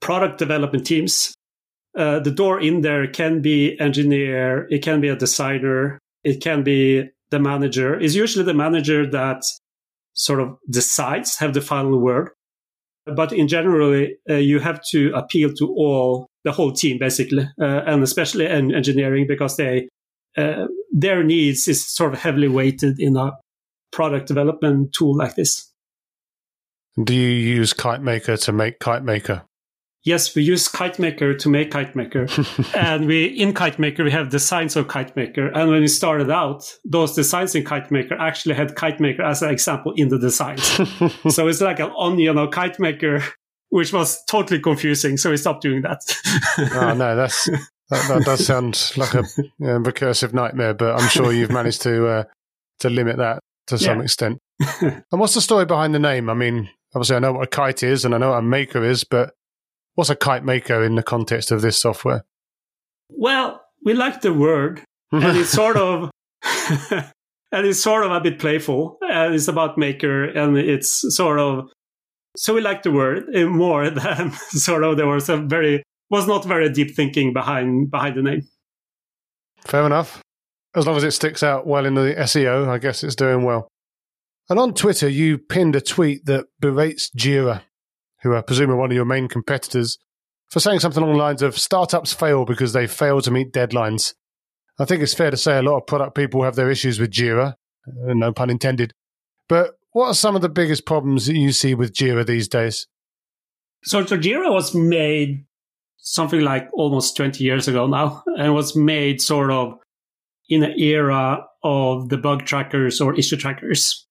product 0.00 0.38
development 0.38 0.86
teams 0.86 1.34
uh, 1.96 2.20
the 2.20 2.30
door 2.30 2.60
in 2.60 2.82
there 2.82 3.06
can 3.06 3.40
be 3.40 3.78
engineer, 3.80 4.66
it 4.70 4.82
can 4.82 5.00
be 5.00 5.08
a 5.08 5.16
designer, 5.16 5.98
it 6.24 6.42
can 6.42 6.62
be 6.62 7.08
the 7.30 7.38
manager. 7.38 7.98
It's 7.98 8.14
usually 8.14 8.44
the 8.44 8.54
manager 8.54 9.10
that 9.10 9.42
sort 10.12 10.40
of 10.40 10.58
decides, 10.68 11.38
have 11.38 11.54
the 11.54 11.62
final 11.62 11.98
word. 11.98 12.30
But 13.06 13.32
in 13.32 13.48
general, 13.48 14.08
uh, 14.28 14.34
you 14.34 14.58
have 14.58 14.82
to 14.90 15.12
appeal 15.14 15.52
to 15.58 15.68
all, 15.68 16.26
the 16.46 16.52
whole 16.52 16.72
team 16.72 16.96
basically, 16.98 17.46
uh, 17.60 17.82
and 17.86 18.02
especially 18.02 18.46
in 18.46 18.74
engineering 18.74 19.26
because 19.28 19.56
they, 19.56 19.88
uh, 20.38 20.66
their 20.92 21.22
needs 21.22 21.68
is 21.68 21.86
sort 21.86 22.14
of 22.14 22.20
heavily 22.20 22.48
weighted 22.48 22.98
in 22.98 23.16
a 23.16 23.32
product 23.92 24.28
development 24.28 24.94
tool 24.94 25.14
like 25.14 25.34
this. 25.34 25.70
Do 27.02 27.12
you 27.14 27.28
use 27.28 27.74
KiteMaker 27.74 28.42
to 28.44 28.52
make 28.52 28.78
KiteMaker? 28.78 29.42
yes, 30.06 30.34
we 30.34 30.42
use 30.42 30.68
KiteMaker 30.68 31.38
to 31.38 31.48
make 31.50 31.70
KiteMaker. 31.70 32.74
and 32.76 33.06
we 33.06 33.26
in 33.26 33.52
KiteMaker, 33.52 34.04
we 34.04 34.10
have 34.12 34.30
designs 34.30 34.76
of 34.76 34.86
KiteMaker. 34.86 35.50
And 35.54 35.68
when 35.70 35.82
we 35.82 35.88
started 35.88 36.30
out, 36.30 36.72
those 36.84 37.14
designs 37.14 37.54
in 37.54 37.64
KiteMaker 37.64 38.18
actually 38.18 38.54
had 38.54 38.74
KiteMaker 38.74 39.20
as 39.20 39.42
an 39.42 39.50
example 39.50 39.92
in 39.96 40.08
the 40.08 40.18
designs. 40.18 40.62
so 41.28 41.48
it's 41.48 41.60
like 41.60 41.80
an 41.80 41.92
onion 41.98 42.38
of 42.38 42.50
KiteMaker, 42.50 43.22
which 43.70 43.92
was 43.92 44.24
totally 44.26 44.60
confusing. 44.60 45.16
So 45.16 45.30
we 45.30 45.36
stopped 45.36 45.62
doing 45.62 45.82
that. 45.82 46.00
oh, 46.58 46.94
no, 46.94 47.16
that's. 47.16 47.48
That, 47.88 48.08
that 48.08 48.22
does 48.24 48.44
sound 48.46 48.92
like 48.96 49.14
a 49.14 49.22
recursive 49.60 50.32
nightmare, 50.32 50.74
but 50.74 51.00
I'm 51.00 51.08
sure 51.08 51.32
you've 51.32 51.52
managed 51.52 51.82
to 51.82 52.06
uh, 52.08 52.24
to 52.80 52.90
limit 52.90 53.18
that 53.18 53.38
to 53.68 53.78
some 53.78 53.98
yeah. 53.98 54.04
extent. 54.04 54.38
and 54.80 55.04
what's 55.10 55.34
the 55.34 55.40
story 55.40 55.66
behind 55.66 55.94
the 55.94 56.00
name? 56.00 56.28
I 56.28 56.34
mean, 56.34 56.68
obviously, 56.96 57.14
I 57.14 57.20
know 57.20 57.34
what 57.34 57.44
a 57.44 57.46
kite 57.46 57.84
is 57.84 58.04
and 58.04 58.12
I 58.12 58.18
know 58.18 58.30
what 58.30 58.38
a 58.38 58.42
maker 58.42 58.82
is, 58.82 59.04
but 59.04 59.34
What's 59.96 60.10
a 60.10 60.16
kite 60.16 60.44
maker 60.44 60.84
in 60.84 60.94
the 60.94 61.02
context 61.02 61.50
of 61.50 61.62
this 61.62 61.80
software? 61.80 62.24
Well, 63.08 63.62
we 63.82 63.94
like 63.94 64.20
the 64.20 64.32
word, 64.32 64.82
and 65.10 65.38
it's 65.38 65.50
sort 65.62 65.78
of 65.78 66.10
and 67.50 67.66
it's 67.66 67.80
sort 67.80 68.04
of 68.04 68.12
a 68.12 68.20
bit 68.20 68.38
playful, 68.38 68.98
and 69.00 69.34
it's 69.34 69.48
about 69.48 69.78
maker, 69.78 70.24
and 70.24 70.58
it's 70.58 71.02
sort 71.16 71.38
of 71.38 71.70
so 72.36 72.54
we 72.54 72.60
like 72.60 72.82
the 72.82 72.92
word 72.92 73.24
more 73.34 73.90
than 73.90 74.32
sort 74.32 74.84
of 74.84 74.96
there 74.96 75.06
was 75.06 75.28
a 75.28 75.36
very 75.38 75.82
was 76.10 76.26
not 76.26 76.44
very 76.44 76.68
deep 76.70 76.94
thinking 76.94 77.32
behind 77.32 77.90
behind 77.90 78.16
the 78.16 78.22
name. 78.22 78.42
Fair 79.66 79.84
enough. 79.84 80.22
As 80.74 80.86
long 80.86 80.96
as 80.96 81.04
it 81.04 81.12
sticks 81.12 81.42
out 81.42 81.66
well 81.66 81.86
in 81.86 81.94
the 81.94 82.14
SEO, 82.18 82.68
I 82.68 82.78
guess 82.78 83.02
it's 83.02 83.16
doing 83.16 83.44
well. 83.44 83.68
And 84.48 84.58
on 84.58 84.74
Twitter, 84.74 85.08
you 85.08 85.38
pinned 85.38 85.74
a 85.74 85.80
tweet 85.80 86.26
that 86.26 86.46
berates 86.60 87.10
Jira 87.10 87.62
who 88.26 88.34
I 88.34 88.42
presume 88.42 88.70
are 88.70 88.76
one 88.76 88.90
of 88.90 88.96
your 88.96 89.04
main 89.04 89.28
competitors, 89.28 89.98
for 90.50 90.60
saying 90.60 90.80
something 90.80 91.02
along 91.02 91.16
the 91.16 91.22
lines 91.22 91.42
of 91.42 91.58
startups 91.58 92.12
fail 92.12 92.44
because 92.44 92.72
they 92.72 92.86
fail 92.86 93.20
to 93.20 93.30
meet 93.30 93.52
deadlines. 93.52 94.14
I 94.78 94.84
think 94.84 95.02
it's 95.02 95.14
fair 95.14 95.30
to 95.30 95.36
say 95.36 95.58
a 95.58 95.62
lot 95.62 95.78
of 95.78 95.86
product 95.86 96.14
people 96.14 96.42
have 96.42 96.56
their 96.56 96.70
issues 96.70 97.00
with 97.00 97.10
Jira, 97.10 97.52
uh, 97.52 98.14
no 98.14 98.32
pun 98.32 98.50
intended. 98.50 98.92
But 99.48 99.74
what 99.96 100.08
are 100.08 100.14
some 100.14 100.36
of 100.36 100.42
the 100.42 100.50
biggest 100.50 100.84
problems 100.84 101.24
that 101.24 101.36
you 101.36 101.52
see 101.52 101.74
with 101.74 101.94
Jira 101.94 102.26
these 102.26 102.48
days? 102.48 102.86
So, 103.82 104.04
so 104.04 104.18
Jira 104.18 104.52
was 104.52 104.74
made 104.74 105.46
something 105.96 106.42
like 106.42 106.68
almost 106.74 107.16
20 107.16 107.42
years 107.42 107.66
ago 107.66 107.86
now, 107.86 108.22
and 108.36 108.54
was 108.54 108.76
made 108.76 109.22
sort 109.22 109.50
of 109.50 109.78
in 110.50 110.62
an 110.62 110.78
era 110.78 111.46
of 111.64 112.10
the 112.10 112.18
bug 112.18 112.44
trackers 112.44 113.00
or 113.00 113.14
issue 113.14 113.38
trackers. 113.38 114.06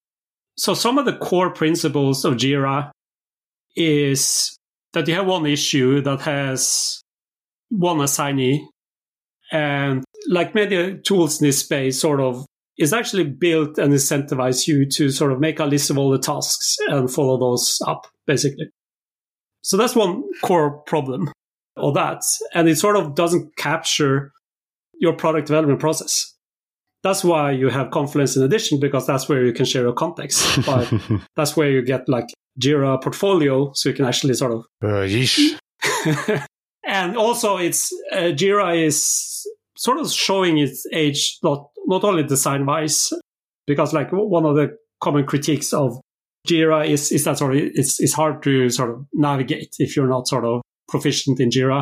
So 0.57 0.73
some 0.73 0.97
of 0.97 1.05
the 1.05 1.17
core 1.17 1.51
principles 1.51 2.25
of 2.25 2.33
Jira 2.33 2.89
is 3.75 4.57
that 4.93 5.07
you 5.07 5.13
have 5.13 5.27
one 5.27 5.45
issue 5.45 6.01
that 6.01 6.21
has 6.21 6.99
one 7.69 8.01
assignee 8.01 8.67
and 9.51 10.03
like 10.27 10.55
many 10.55 10.97
tools 11.01 11.39
in 11.39 11.45
this 11.45 11.59
space 11.59 11.99
sort 12.01 12.21
of 12.21 12.47
is 12.77 12.93
actually 12.93 13.23
built 13.23 13.77
and 13.77 13.93
incentivize 13.93 14.67
you 14.67 14.85
to 14.85 15.09
sort 15.09 15.31
of 15.31 15.39
make 15.39 15.59
a 15.59 15.65
list 15.65 15.89
of 15.89 15.97
all 15.97 16.09
the 16.09 16.19
tasks 16.19 16.75
and 16.87 17.11
follow 17.11 17.37
those 17.37 17.79
up 17.87 18.07
basically. 18.27 18.69
So 19.61 19.77
that's 19.77 19.95
one 19.95 20.23
core 20.43 20.79
problem 20.81 21.31
of 21.77 21.93
that. 21.95 22.21
And 22.53 22.67
it 22.67 22.77
sort 22.77 22.97
of 22.97 23.15
doesn't 23.15 23.55
capture 23.57 24.31
your 24.99 25.13
product 25.13 25.47
development 25.47 25.79
process. 25.79 26.33
That's 27.03 27.23
why 27.23 27.51
you 27.51 27.69
have 27.69 27.91
confluence 27.91 28.35
in 28.35 28.43
addition 28.43 28.79
because 28.79 29.05
that's 29.05 29.29
where 29.29 29.45
you 29.45 29.53
can 29.53 29.65
share 29.65 29.83
your 29.83 29.93
context. 29.93 30.65
But 30.65 30.91
that's 31.35 31.55
where 31.55 31.69
you 31.69 31.81
get 31.83 32.09
like 32.09 32.25
Jira 32.59 33.01
portfolio, 33.01 33.71
so 33.73 33.89
you 33.89 33.95
can 33.95 34.05
actually 34.05 34.33
sort 34.33 34.53
of. 34.53 34.65
Uh, 34.83 36.45
and 36.85 37.17
also, 37.17 37.57
it's 37.57 37.91
uh, 38.11 38.31
Jira 38.33 38.83
is 38.83 39.45
sort 39.77 39.99
of 39.99 40.11
showing 40.11 40.57
its 40.57 40.85
age, 40.93 41.37
not 41.43 41.69
not 41.85 42.03
only 42.03 42.23
design 42.23 42.65
wise, 42.65 43.11
because 43.67 43.93
like 43.93 44.09
one 44.11 44.45
of 44.45 44.55
the 44.55 44.77
common 45.01 45.25
critiques 45.25 45.73
of 45.73 45.99
Jira 46.47 46.87
is 46.87 47.11
is 47.11 47.23
that 47.25 47.37
sort 47.37 47.55
of 47.55 47.61
it's 47.61 47.99
it's 47.99 48.13
hard 48.13 48.43
to 48.43 48.69
sort 48.69 48.91
of 48.91 49.05
navigate 49.13 49.75
if 49.79 49.95
you're 49.95 50.07
not 50.07 50.27
sort 50.27 50.45
of 50.45 50.61
proficient 50.87 51.39
in 51.39 51.49
Jira, 51.49 51.81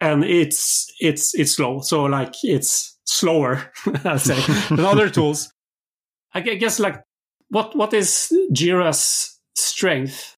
and 0.00 0.24
it's 0.24 0.86
it's 1.00 1.34
it's 1.34 1.52
slow. 1.52 1.80
So 1.80 2.04
like 2.04 2.34
it's 2.42 2.98
slower, 3.04 3.72
I'd 4.04 4.20
say, 4.20 4.40
than 4.74 4.84
other 4.84 5.10
tools. 5.10 5.52
I 6.32 6.40
guess 6.40 6.80
like 6.80 7.00
what 7.48 7.76
what 7.76 7.92
is 7.94 8.32
Jira's 8.52 9.38
strength 9.56 10.36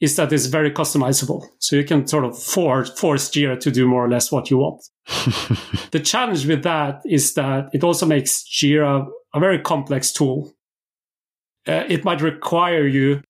is 0.00 0.16
that 0.16 0.32
it's 0.32 0.46
very 0.46 0.70
customizable. 0.70 1.46
So 1.58 1.76
you 1.76 1.84
can 1.84 2.06
sort 2.06 2.24
of 2.24 2.38
force, 2.38 2.90
force 2.98 3.30
Jira 3.30 3.58
to 3.60 3.70
do 3.70 3.86
more 3.86 4.04
or 4.04 4.10
less 4.10 4.30
what 4.30 4.50
you 4.50 4.58
want. 4.58 4.82
the 5.92 6.00
challenge 6.02 6.46
with 6.46 6.62
that 6.64 7.02
is 7.04 7.34
that 7.34 7.68
it 7.72 7.84
also 7.84 8.06
makes 8.06 8.44
Jira 8.44 9.06
a 9.34 9.40
very 9.40 9.58
complex 9.58 10.12
tool. 10.12 10.52
Uh, 11.66 11.84
it 11.88 12.04
might 12.04 12.20
require 12.20 12.86
you 12.86 13.22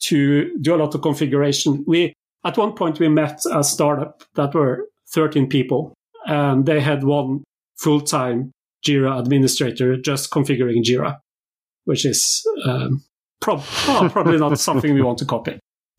to 0.00 0.56
do 0.60 0.74
a 0.74 0.76
lot 0.76 0.94
of 0.94 1.02
configuration. 1.02 1.84
We, 1.86 2.14
at 2.44 2.56
one 2.56 2.74
point, 2.74 3.00
we 3.00 3.08
met 3.08 3.40
a 3.52 3.64
startup 3.64 4.22
that 4.34 4.54
were 4.54 4.86
13 5.12 5.48
people 5.48 5.94
and 6.26 6.66
they 6.66 6.80
had 6.80 7.02
one 7.02 7.42
full-time 7.78 8.52
Jira 8.86 9.18
administrator 9.18 9.96
just 9.96 10.30
configuring 10.30 10.84
Jira, 10.84 11.18
which 11.84 12.04
is 12.04 12.46
um, 12.64 13.02
prob- 13.40 13.64
well, 13.88 14.08
probably 14.10 14.38
not 14.38 14.58
something 14.58 14.94
we 14.94 15.02
want 15.02 15.18
to 15.18 15.24
copy. 15.24 15.58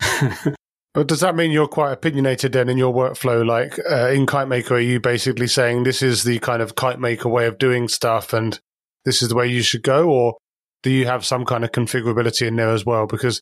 but 0.92 1.06
does 1.06 1.20
that 1.20 1.36
mean 1.36 1.50
you're 1.50 1.68
quite 1.68 1.92
opinionated 1.92 2.52
then 2.52 2.68
in 2.68 2.78
your 2.78 2.92
workflow? 2.92 3.46
Like 3.46 3.78
uh, 3.90 4.08
in 4.08 4.26
KiteMaker, 4.26 4.72
are 4.72 4.80
you 4.80 5.00
basically 5.00 5.46
saying 5.46 5.84
this 5.84 6.02
is 6.02 6.24
the 6.24 6.38
kind 6.40 6.60
of 6.60 6.74
KiteMaker 6.74 7.30
way 7.30 7.46
of 7.46 7.58
doing 7.58 7.88
stuff 7.88 8.32
and 8.32 8.58
this 9.04 9.22
is 9.22 9.28
the 9.28 9.36
way 9.36 9.46
you 9.46 9.62
should 9.62 9.82
go? 9.82 10.08
Or 10.10 10.36
do 10.82 10.90
you 10.90 11.06
have 11.06 11.24
some 11.24 11.44
kind 11.44 11.64
of 11.64 11.72
configurability 11.72 12.46
in 12.46 12.56
there 12.56 12.70
as 12.70 12.84
well? 12.84 13.06
Because 13.06 13.40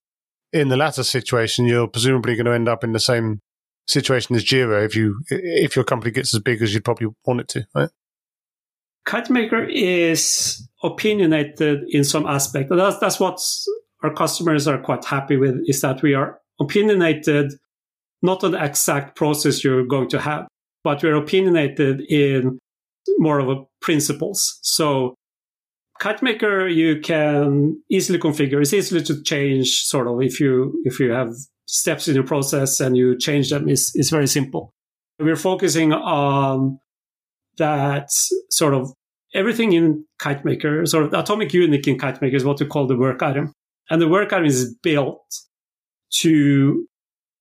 in 0.52 0.68
the 0.68 0.76
latter 0.76 1.02
situation, 1.02 1.66
you're 1.66 1.88
presumably 1.88 2.34
going 2.34 2.46
to 2.46 2.52
end 2.52 2.68
up 2.68 2.84
in 2.84 2.92
the 2.92 3.00
same 3.00 3.40
situation 3.86 4.36
as 4.36 4.44
Jira 4.44 4.84
if 4.84 4.94
you 4.94 5.22
if 5.30 5.74
your 5.74 5.84
company 5.84 6.10
gets 6.10 6.34
as 6.34 6.40
big 6.40 6.60
as 6.60 6.74
you'd 6.74 6.84
probably 6.84 7.08
want 7.24 7.40
it 7.40 7.48
to, 7.48 7.66
right? 7.74 7.88
KiteMaker 9.06 9.66
is 9.72 10.68
opinionated 10.82 11.84
in 11.88 12.04
some 12.04 12.26
aspect. 12.26 12.68
That's 12.70 12.98
that's 12.98 13.18
what 13.18 13.40
our 14.02 14.12
customers 14.12 14.68
are 14.68 14.78
quite 14.78 15.04
happy 15.06 15.38
with 15.38 15.62
is 15.66 15.80
that 15.80 16.02
we 16.02 16.12
are 16.12 16.38
opinionated 16.60 17.52
not 18.22 18.40
the 18.40 18.52
exact 18.52 19.16
process 19.16 19.62
you're 19.62 19.86
going 19.86 20.08
to 20.08 20.20
have, 20.20 20.46
but 20.82 21.02
we're 21.02 21.16
opinionated 21.16 22.00
in 22.08 22.58
more 23.18 23.38
of 23.38 23.48
a 23.48 23.62
principles. 23.80 24.58
So 24.62 25.14
KiteMaker 26.00 26.72
you 26.72 27.00
can 27.00 27.82
easily 27.90 28.18
configure. 28.18 28.60
It's 28.60 28.72
easily 28.72 29.02
to 29.04 29.22
change 29.22 29.82
sort 29.84 30.06
of 30.06 30.20
if 30.22 30.40
you 30.40 30.80
if 30.84 31.00
you 31.00 31.10
have 31.10 31.34
steps 31.66 32.08
in 32.08 32.14
your 32.14 32.24
process 32.24 32.80
and 32.80 32.96
you 32.96 33.18
change 33.18 33.50
them 33.50 33.68
is 33.68 33.92
is 33.94 34.10
very 34.10 34.26
simple. 34.26 34.72
We're 35.18 35.36
focusing 35.36 35.92
on 35.92 36.78
that 37.58 38.08
sort 38.50 38.74
of 38.74 38.92
everything 39.34 39.72
in 39.72 40.04
KiteMaker, 40.20 40.86
sort 40.86 41.06
of 41.06 41.14
atomic 41.14 41.52
unit 41.52 41.86
in 41.86 41.98
KiteMaker 41.98 42.34
is 42.34 42.44
what 42.44 42.60
we 42.60 42.66
call 42.66 42.86
the 42.86 42.96
work 42.96 43.22
item. 43.22 43.52
And 43.90 44.00
the 44.00 44.08
work 44.08 44.32
item 44.32 44.46
is 44.46 44.74
built 44.82 45.24
to 46.20 46.86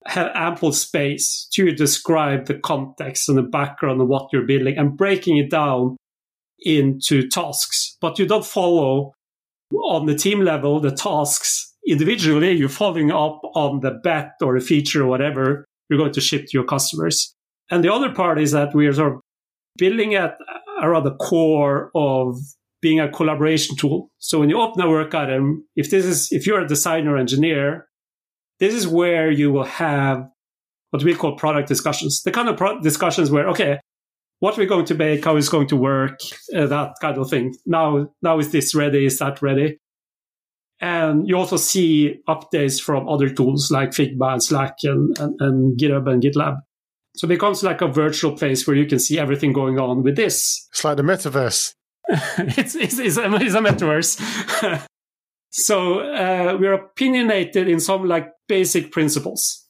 have 0.06 0.32
ample 0.34 0.72
space 0.72 1.48
to 1.54 1.72
describe 1.72 2.46
the 2.46 2.58
context 2.58 3.28
and 3.28 3.38
the 3.38 3.44
background 3.44 4.02
of 4.02 4.08
what 4.08 4.30
you're 4.32 4.46
building 4.46 4.78
and 4.78 4.98
breaking 4.98 5.38
it 5.38 5.50
down 5.50 5.98
into 6.60 7.28
tasks. 7.28 7.98
But 8.00 8.18
you 8.18 8.26
don't 8.26 8.46
follow 8.46 9.12
on 9.74 10.06
the 10.06 10.16
team 10.16 10.42
level 10.42 10.80
the 10.80 10.92
tasks 10.92 11.74
individually. 11.86 12.52
You're 12.52 12.70
following 12.70 13.12
up 13.12 13.42
on 13.54 13.82
the 13.82 13.92
bet 14.04 14.32
or 14.42 14.56
a 14.56 14.62
feature 14.62 15.04
or 15.04 15.08
whatever 15.08 15.66
you're 15.90 16.00
going 16.00 16.14
to 16.14 16.22
ship 16.22 16.44
to 16.44 16.52
your 16.54 16.66
customers. 16.66 17.34
And 17.70 17.84
the 17.84 17.94
other 17.94 18.14
part 18.14 18.40
is 18.40 18.52
that 18.52 18.74
we 18.74 18.88
are 18.88 18.94
sort 18.94 19.14
of 19.14 19.20
building 19.78 20.16
at 20.16 20.38
around 20.82 21.04
the 21.04 21.16
core 21.16 21.92
of 21.96 22.38
being 22.82 23.00
a 23.00 23.10
collaboration 23.10 23.76
tool. 23.76 24.10
So 24.20 24.40
when 24.40 24.50
you 24.50 24.60
open 24.60 24.82
a 24.82 24.90
work 24.90 25.14
item, 25.14 25.66
if 25.76 25.90
this 25.90 26.06
is 26.06 26.32
if 26.32 26.46
you're 26.46 26.62
a 26.62 26.68
designer 26.68 27.18
engineer, 27.18 27.87
this 28.60 28.74
is 28.74 28.88
where 28.88 29.32
you 29.32 29.52
will 29.52 29.66
have 29.66 30.28
what 30.92 31.04
we 31.04 31.16
call 31.16 31.36
product 31.36 31.68
discussions. 31.68 32.24
The 32.24 32.32
kind 32.32 32.50
of 32.50 32.58
pro- 32.58 32.80
discussions 32.82 33.30
where 33.30 33.48
okay, 33.50 33.80
what 34.40 34.58
we're 34.58 34.68
going 34.68 34.86
to 34.86 34.96
make, 34.96 35.26
how 35.26 35.36
it's 35.36 35.50
going 35.50 35.68
to 35.68 35.76
work, 35.76 36.20
uh, 36.56 36.68
that 36.68 36.94
kind 37.02 37.18
of 37.18 37.30
thing. 37.30 37.56
Now, 37.66 38.10
now 38.22 38.40
is 38.40 38.52
this 38.52 38.76
ready? 38.76 39.06
Is 39.06 39.20
that 39.20 39.42
ready? 39.42 39.80
And 40.80 41.28
you 41.28 41.36
also 41.36 41.58
see 41.58 42.20
updates 42.30 42.80
from 42.80 43.10
other 43.10 43.30
tools 43.30 43.72
like 43.72 43.92
Figma 43.92 44.34
and 44.34 44.44
Slack 44.44 44.76
and, 44.84 45.18
and, 45.18 45.42
and 45.42 45.80
GitHub 45.80 46.08
and 46.08 46.22
GitLab. 46.22 46.58
So 47.16 47.26
it 47.26 47.30
becomes 47.30 47.64
like 47.64 47.82
a 47.82 47.88
virtual 47.88 48.34
place 48.34 48.68
where 48.68 48.76
you 48.76 48.86
can 48.86 49.00
see 49.00 49.18
everything 49.18 49.54
going 49.54 49.80
on 49.80 50.04
with 50.04 50.16
this. 50.16 50.68
It's 50.72 50.84
like 50.84 50.98
the 50.98 51.04
metaverse. 51.04 51.74
it's, 52.10 52.76
it's, 52.76 53.00
it's, 53.00 53.18
a, 53.18 53.36
it's 53.36 53.56
a 53.56 53.60
metaverse. 53.60 54.88
so 55.58 56.02
uh, 56.02 56.56
we're 56.60 56.74
opinionated 56.74 57.68
in 57.68 57.80
some 57.80 58.08
like 58.08 58.30
basic 58.48 58.92
principles. 58.92 59.68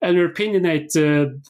And 0.00 0.16
we're 0.16 0.30
opinionated, 0.30 1.44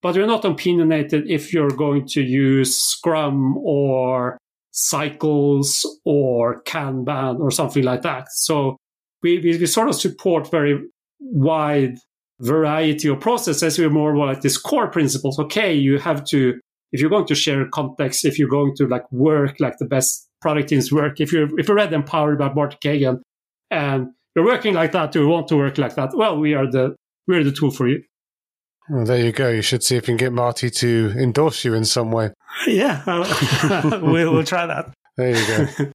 but 0.00 0.16
we're 0.16 0.26
not 0.26 0.46
opinionated 0.46 1.30
if 1.30 1.52
you're 1.52 1.70
going 1.70 2.06
to 2.08 2.22
use 2.22 2.74
Scrum 2.80 3.58
or 3.58 4.38
cycles 4.70 5.86
or 6.06 6.62
Kanban 6.62 7.38
or 7.38 7.50
something 7.50 7.84
like 7.84 8.00
that. 8.00 8.28
So 8.32 8.78
we, 9.22 9.38
we, 9.40 9.58
we 9.58 9.66
sort 9.66 9.90
of 9.90 9.94
support 9.94 10.50
very 10.50 10.82
wide 11.20 11.98
variety 12.40 13.08
of 13.08 13.20
processes. 13.20 13.78
We're 13.78 13.90
more 13.90 14.16
like 14.16 14.40
these 14.40 14.56
core 14.56 14.90
principles. 14.90 15.38
Okay, 15.38 15.74
you 15.74 15.98
have 15.98 16.24
to 16.30 16.58
if 16.92 17.00
you're 17.00 17.10
going 17.10 17.26
to 17.26 17.34
share 17.34 17.68
context, 17.68 18.24
if 18.24 18.38
you're 18.38 18.48
going 18.48 18.74
to 18.76 18.86
like 18.86 19.10
work 19.12 19.60
like 19.60 19.76
the 19.78 19.86
best 19.86 20.28
product 20.42 20.68
teams 20.68 20.92
work, 20.92 21.20
if 21.20 21.32
you're 21.32 21.58
if 21.58 21.68
you're 21.68 21.76
read 21.76 21.92
Empowered 21.92 22.38
by 22.38 22.52
Martin 22.52 22.78
Cagan 22.82 23.22
and 23.70 24.08
you're 24.34 24.44
working 24.44 24.74
like 24.74 24.92
that, 24.92 25.14
you 25.14 25.26
want 25.26 25.48
to 25.48 25.56
work 25.56 25.78
like 25.78 25.94
that, 25.94 26.10
well, 26.14 26.38
we 26.38 26.54
are 26.54 26.70
the 26.70 26.94
we're 27.26 27.44
the 27.44 27.52
tool 27.52 27.70
for 27.70 27.88
you. 27.88 28.02
Well, 28.90 29.04
there 29.04 29.24
you 29.24 29.32
go. 29.32 29.48
You 29.48 29.62
should 29.62 29.82
see 29.82 29.96
if 29.96 30.02
you 30.02 30.12
can 30.12 30.16
get 30.16 30.32
Marty 30.32 30.68
to 30.68 31.14
endorse 31.16 31.64
you 31.64 31.74
in 31.74 31.84
some 31.84 32.10
way. 32.10 32.30
Yeah, 32.66 33.02
we'll, 34.02 34.34
we'll 34.34 34.44
try 34.44 34.66
that. 34.66 34.92
There 35.16 35.34
you 35.34 35.46
go. 35.46 35.90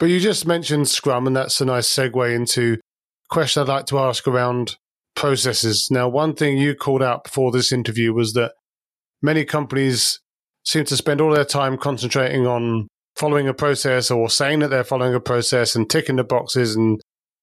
but 0.00 0.06
you 0.06 0.18
just 0.18 0.44
mentioned 0.44 0.88
Scrum, 0.88 1.28
and 1.28 1.36
that's 1.36 1.60
a 1.60 1.64
nice 1.64 1.88
segue 1.88 2.34
into 2.34 2.74
a 2.74 3.34
question 3.34 3.62
I'd 3.62 3.68
like 3.68 3.86
to 3.86 3.98
ask 4.00 4.26
around 4.26 4.76
processes. 5.14 5.88
Now, 5.88 6.08
one 6.08 6.34
thing 6.34 6.58
you 6.58 6.74
called 6.74 7.02
out 7.02 7.22
before 7.24 7.52
this 7.52 7.70
interview 7.70 8.12
was 8.12 8.32
that 8.32 8.54
many 9.22 9.44
companies 9.44 10.18
seem 10.64 10.84
to 10.86 10.96
spend 10.96 11.20
all 11.20 11.30
their 11.30 11.44
time 11.44 11.76
concentrating 11.78 12.46
on 12.46 12.88
following 13.20 13.46
a 13.46 13.52
process 13.52 14.10
or 14.10 14.30
saying 14.30 14.60
that 14.60 14.68
they're 14.68 14.82
following 14.82 15.14
a 15.14 15.20
process 15.20 15.76
and 15.76 15.90
ticking 15.90 16.16
the 16.16 16.24
boxes 16.24 16.74
and 16.74 17.02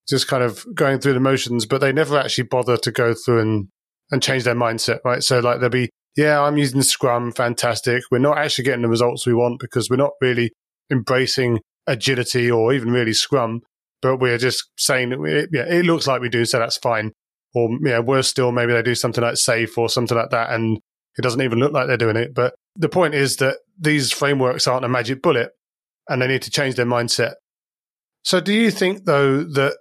just 0.09 0.27
kind 0.27 0.41
of 0.41 0.65
going 0.73 0.99
through 0.99 1.13
the 1.13 1.19
motions, 1.19 1.67
but 1.67 1.81
they 1.81 1.93
never 1.93 2.17
actually 2.17 2.45
bother 2.45 2.77
to 2.77 2.91
go 2.91 3.13
through 3.13 3.39
and, 3.41 3.67
and 4.09 4.23
change 4.23 4.43
their 4.43 4.55
mindset, 4.55 4.97
right? 5.05 5.21
So 5.21 5.37
like 5.39 5.59
they'll 5.59 5.69
be, 5.69 5.91
yeah, 6.15 6.41
I'm 6.41 6.57
using 6.57 6.81
Scrum, 6.81 7.31
fantastic. 7.31 8.01
We're 8.09 8.17
not 8.17 8.39
actually 8.39 8.65
getting 8.65 8.81
the 8.81 8.89
results 8.89 9.27
we 9.27 9.35
want 9.35 9.59
because 9.59 9.87
we're 9.87 9.97
not 9.97 10.13
really 10.19 10.51
embracing 10.91 11.59
agility 11.85 12.49
or 12.49 12.73
even 12.73 12.89
really 12.89 13.13
Scrum, 13.13 13.61
but 14.01 14.17
we're 14.17 14.39
just 14.39 14.71
saying 14.79 15.09
that 15.09 15.19
we, 15.19 15.47
yeah, 15.51 15.67
it 15.67 15.85
looks 15.85 16.07
like 16.07 16.21
we 16.21 16.29
do, 16.29 16.43
so 16.45 16.57
that's 16.57 16.77
fine. 16.77 17.11
Or 17.53 17.69
yeah, 17.83 17.99
worse 17.99 18.27
still, 18.27 18.51
maybe 18.51 18.73
they 18.73 18.81
do 18.81 18.95
something 18.95 19.23
like 19.23 19.37
safe 19.37 19.77
or 19.77 19.89
something 19.89 20.17
like 20.17 20.31
that, 20.31 20.51
and 20.51 20.79
it 21.19 21.21
doesn't 21.21 21.41
even 21.41 21.59
look 21.59 21.71
like 21.71 21.85
they're 21.85 21.97
doing 21.97 22.17
it. 22.17 22.33
But 22.33 22.55
the 22.75 22.89
point 22.89 23.13
is 23.13 23.35
that 23.37 23.57
these 23.79 24.11
frameworks 24.11 24.65
aren't 24.65 24.85
a 24.85 24.89
magic 24.89 25.21
bullet 25.21 25.51
and 26.07 26.21
they 26.21 26.27
need 26.27 26.41
to 26.43 26.51
change 26.51 26.75
their 26.75 26.85
mindset. 26.85 27.33
So 28.23 28.39
do 28.39 28.53
you 28.53 28.71
think 28.71 29.05
though 29.05 29.43
that, 29.43 29.77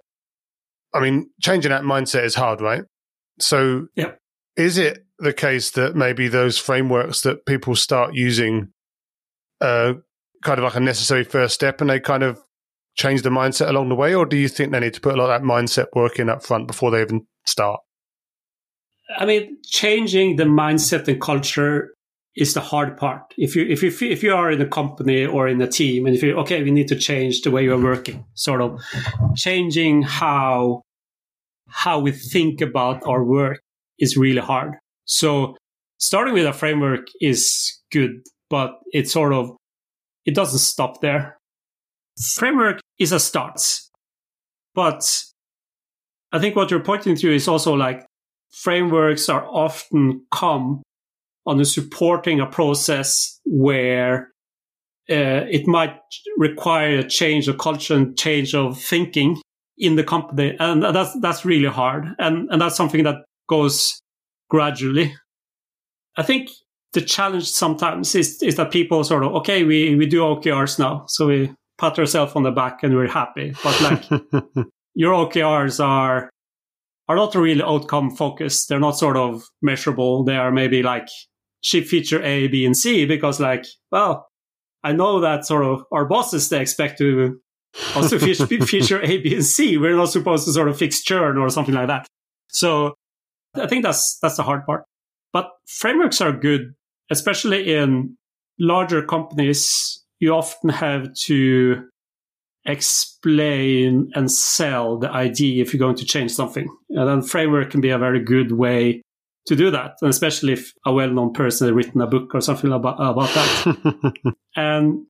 I 0.93 0.99
mean, 0.99 1.29
changing 1.41 1.71
that 1.71 1.83
mindset 1.83 2.23
is 2.23 2.35
hard, 2.35 2.61
right? 2.61 2.83
So 3.39 3.87
yeah. 3.95 4.11
is 4.55 4.77
it 4.77 5.05
the 5.19 5.33
case 5.33 5.71
that 5.71 5.95
maybe 5.95 6.27
those 6.27 6.57
frameworks 6.57 7.21
that 7.21 7.45
people 7.45 7.75
start 7.75 8.13
using 8.13 8.69
are 9.61 9.95
kind 10.43 10.59
of 10.59 10.63
like 10.63 10.75
a 10.75 10.79
necessary 10.79 11.23
first 11.23 11.55
step 11.55 11.81
and 11.81 11.89
they 11.89 11.99
kind 11.99 12.23
of 12.23 12.39
change 12.95 13.21
the 13.21 13.29
mindset 13.29 13.69
along 13.69 13.89
the 13.89 13.95
way? 13.95 14.15
Or 14.15 14.25
do 14.25 14.37
you 14.37 14.47
think 14.47 14.71
they 14.71 14.79
need 14.79 14.93
to 14.93 15.01
put 15.01 15.13
a 15.13 15.17
lot 15.17 15.29
of 15.29 15.41
that 15.41 15.47
mindset 15.47 15.87
work 15.93 16.19
in 16.19 16.29
up 16.29 16.43
front 16.43 16.67
before 16.67 16.91
they 16.91 17.01
even 17.01 17.25
start? 17.45 17.79
I 19.17 19.25
mean, 19.25 19.57
changing 19.63 20.35
the 20.35 20.43
mindset 20.43 21.07
and 21.07 21.21
culture 21.21 21.93
is 22.37 22.53
the 22.53 22.61
hard 22.61 22.95
part. 22.97 23.33
If 23.35 23.55
you 23.55 23.65
if 23.65 23.81
you 23.81 23.91
if 24.09 24.21
you 24.21 24.33
are 24.33 24.51
in 24.51 24.61
a 24.61 24.67
company 24.67 25.25
or 25.25 25.47
in 25.47 25.59
a 25.59 25.67
team, 25.67 26.05
and 26.05 26.15
if 26.15 26.21
you 26.21 26.37
okay, 26.39 26.63
we 26.63 26.71
need 26.71 26.87
to 26.89 26.95
change 26.95 27.41
the 27.41 27.51
way 27.51 27.63
you're 27.63 27.81
working, 27.81 28.23
sort 28.35 28.61
of 28.61 28.79
changing 29.35 30.03
how 30.03 30.83
how 31.67 31.99
we 31.99 32.11
think 32.11 32.61
about 32.61 33.05
our 33.05 33.23
work 33.23 33.59
is 33.99 34.15
really 34.15 34.41
hard. 34.41 34.75
So 35.05 35.57
starting 35.97 36.35
with 36.35 36.45
a 36.45 36.53
framework 36.53 37.07
is 37.19 37.81
good, 37.91 38.21
but 38.49 38.71
it 38.93 39.09
sort 39.09 39.33
of 39.33 39.57
it 40.25 40.35
doesn't 40.35 40.59
stop 40.59 41.01
there. 41.01 41.37
Framework 42.35 42.79
is 42.99 43.11
a 43.11 43.19
start, 43.19 43.61
but 44.75 45.23
I 46.31 46.39
think 46.39 46.55
what 46.55 46.69
you're 46.69 46.83
pointing 46.83 47.15
to 47.15 47.33
is 47.33 47.47
also 47.47 47.73
like 47.73 48.05
frameworks 48.51 49.27
are 49.27 49.45
often 49.47 50.25
come 50.31 50.83
on 51.47 51.63
supporting 51.63 52.41
a 52.41 52.45
process 52.45 53.39
where 53.45 54.29
uh, 55.09 55.47
it 55.49 55.65
might 55.65 55.97
require 56.37 56.99
a 56.99 57.07
change 57.07 57.47
of 57.47 57.57
culture 57.57 57.95
and 57.95 58.17
change 58.17 58.53
of 58.53 58.79
thinking 58.79 59.41
in 59.77 59.95
the 59.95 60.03
company. 60.03 60.55
And 60.59 60.83
that's, 60.83 61.17
that's 61.21 61.45
really 61.45 61.69
hard. 61.69 62.05
And, 62.19 62.49
and 62.51 62.61
that's 62.61 62.75
something 62.75 63.03
that 63.03 63.23
goes 63.47 64.01
gradually. 64.49 65.15
I 66.17 66.23
think 66.23 66.49
the 66.91 67.01
challenge 67.01 67.49
sometimes 67.49 68.13
is, 68.13 68.43
is 68.43 68.57
that 68.57 68.71
people 68.71 69.03
sort 69.05 69.23
of, 69.23 69.33
okay, 69.35 69.63
we, 69.63 69.95
we 69.95 70.05
do 70.05 70.21
OKRs 70.21 70.77
now. 70.77 71.05
So 71.07 71.27
we 71.27 71.53
pat 71.77 71.97
ourselves 71.97 72.35
on 72.35 72.43
the 72.43 72.51
back 72.51 72.83
and 72.83 72.93
we're 72.93 73.07
happy. 73.07 73.53
But 73.63 73.81
like 73.81 74.09
your 74.95 75.13
OKRs 75.13 75.81
are, 75.81 76.29
are 77.07 77.15
not 77.15 77.35
really 77.35 77.63
outcome 77.63 78.13
focused. 78.13 78.67
They're 78.67 78.81
not 78.81 78.97
sort 78.97 79.15
of 79.15 79.43
measurable. 79.61 80.25
They 80.25 80.35
are 80.35 80.51
maybe 80.51 80.83
like 80.83 81.07
ship 81.61 81.85
feature 81.85 82.21
A, 82.23 82.47
B, 82.47 82.65
and 82.65 82.75
C 82.75 83.05
because 83.05 83.39
like, 83.39 83.65
well, 83.91 84.27
I 84.83 84.93
know 84.93 85.19
that 85.21 85.45
sort 85.45 85.65
of 85.65 85.83
our 85.91 86.05
bosses, 86.05 86.49
they 86.49 86.61
expect 86.61 86.97
to 86.99 87.39
also 87.95 88.19
feature 88.19 89.01
A, 89.01 89.17
B, 89.17 89.35
and 89.35 89.45
C. 89.45 89.77
We're 89.77 89.95
not 89.95 90.09
supposed 90.09 90.45
to 90.45 90.53
sort 90.53 90.69
of 90.69 90.77
fix 90.77 91.03
churn 91.03 91.37
or 91.37 91.49
something 91.49 91.75
like 91.75 91.87
that. 91.87 92.07
So 92.47 92.93
I 93.55 93.67
think 93.67 93.83
that's, 93.83 94.17
that's 94.21 94.37
the 94.37 94.43
hard 94.43 94.65
part. 94.65 94.83
But 95.33 95.49
frameworks 95.67 96.21
are 96.21 96.31
good, 96.31 96.73
especially 97.11 97.75
in 97.75 98.17
larger 98.59 99.03
companies. 99.03 100.03
You 100.19 100.33
often 100.33 100.69
have 100.69 101.13
to 101.25 101.83
explain 102.65 104.11
and 104.13 104.31
sell 104.31 104.97
the 104.99 105.09
idea 105.09 105.61
if 105.61 105.73
you're 105.73 105.79
going 105.79 105.95
to 105.95 106.05
change 106.05 106.31
something. 106.31 106.67
And 106.89 107.07
then 107.07 107.21
framework 107.21 107.71
can 107.71 107.81
be 107.81 107.89
a 107.89 107.97
very 107.97 108.23
good 108.23 108.51
way 108.51 109.01
to 109.47 109.55
do 109.55 109.71
that, 109.71 109.97
and 110.01 110.09
especially 110.09 110.53
if 110.53 110.73
a 110.85 110.93
well-known 110.93 111.33
person 111.33 111.67
has 111.67 111.73
written 111.73 112.01
a 112.01 112.07
book 112.07 112.35
or 112.35 112.41
something 112.41 112.71
about, 112.71 112.95
about 112.99 113.29
that. 113.33 114.13
and 114.55 115.05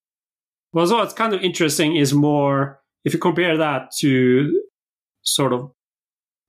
well, 0.73 0.87
what's 0.89 1.13
kind 1.13 1.33
of 1.33 1.41
interesting 1.41 1.95
is 1.95 2.13
more 2.13 2.79
if 3.03 3.13
you 3.13 3.19
compare 3.19 3.57
that 3.57 3.89
to 3.99 4.61
sort 5.23 5.53
of 5.53 5.71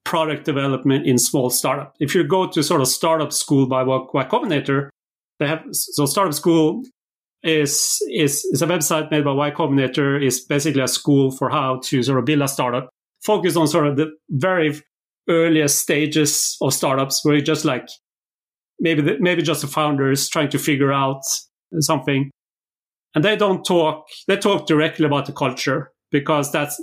product 0.04 0.45
development 0.45 1.07
in 1.07 1.18
small 1.18 1.50
startup. 1.50 1.95
If 2.00 2.14
you 2.14 2.25
go 2.25 2.47
to 2.47 2.62
sort 2.62 2.80
of 2.80 2.88
startup 2.88 3.33
school 3.33 3.66
by 3.66 3.83
Y 3.83 4.25
Combinator, 4.25 4.88
they 5.38 5.47
have 5.47 5.64
so 5.73 6.07
startup 6.07 6.35
school 6.35 6.83
is 7.42 7.99
is 8.11 8.45
is 8.52 8.62
a 8.62 8.66
website 8.66 9.11
made 9.11 9.25
by 9.25 9.33
Y 9.33 9.50
Combinator. 9.50 10.23
is 10.23 10.40
basically 10.40 10.83
a 10.83 10.88
school 10.88 11.30
for 11.30 11.50
how 11.50 11.80
to 11.85 12.02
sort 12.02 12.18
of 12.18 12.25
build 12.25 12.42
a 12.42 12.49
startup, 12.49 12.88
focused 13.25 13.57
on 13.57 13.68
sort 13.68 13.87
of 13.87 13.97
the 13.97 14.11
very 14.30 14.80
earliest 15.28 15.80
stages 15.80 16.56
of 16.61 16.73
startups 16.73 17.25
where 17.25 17.37
you 17.37 17.42
just 17.42 17.64
like 17.64 17.88
maybe 18.80 19.02
the, 19.02 19.16
maybe 19.20 19.42
just 19.42 19.62
the 19.62 19.66
founders 19.66 20.28
trying 20.28 20.49
to 20.50 20.58
figure 20.58 20.92
out 20.92 21.23
something. 21.80 22.30
And 23.14 23.25
they 23.25 23.37
don't 23.37 23.64
talk 23.64 24.06
they 24.26 24.37
talk 24.37 24.66
directly 24.66 25.06
about 25.06 25.26
the 25.26 25.32
culture 25.32 25.92
because 26.11 26.52
that's 26.52 26.80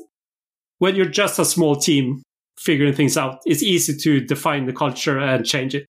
when 0.79 0.95
you're 0.95 1.05
just 1.05 1.39
a 1.39 1.45
small 1.45 1.75
team 1.75 2.21
figuring 2.57 2.93
things 2.93 3.17
out 3.17 3.39
it's 3.45 3.61
easy 3.61 3.95
to 3.97 4.21
define 4.21 4.65
the 4.65 4.73
culture 4.73 5.19
and 5.19 5.45
change 5.45 5.75
it. 5.75 5.85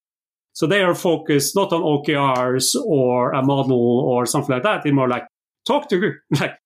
So 0.52 0.66
they 0.66 0.82
are 0.82 0.94
focused 0.94 1.54
not 1.54 1.72
on 1.72 1.82
okrs 1.82 2.74
or 2.86 3.32
a 3.32 3.42
model 3.42 4.00
or 4.00 4.24
something 4.26 4.54
like 4.54 4.62
that. 4.62 4.82
They're 4.82 4.92
more 4.92 5.08
like 5.08 5.26
talk 5.66 5.88
to 5.90 6.14
like 6.40 6.58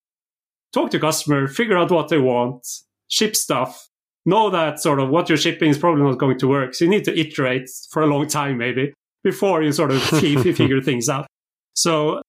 talk 0.73 0.91
to 0.91 0.99
customer 0.99 1.47
figure 1.47 1.77
out 1.77 1.91
what 1.91 2.09
they 2.09 2.19
want 2.19 2.65
ship 3.07 3.35
stuff 3.35 3.89
know 4.25 4.49
that 4.49 4.79
sort 4.79 4.99
of 4.99 5.09
what 5.09 5.29
you're 5.29 5.37
shipping 5.37 5.69
is 5.69 5.77
probably 5.77 6.03
not 6.03 6.19
going 6.19 6.37
to 6.39 6.47
work. 6.47 6.75
So 6.75 6.85
you 6.85 6.91
need 6.91 7.05
to 7.05 7.19
iterate 7.19 7.69
for 7.89 8.01
a 8.01 8.07
long 8.07 8.27
time, 8.27 8.57
maybe, 8.57 8.93
before 9.23 9.63
you 9.63 9.71
sort 9.71 9.91
of 9.91 10.01
figure 10.03 10.81
things 10.81 11.09
out. 11.09 11.27
So 11.73 12.21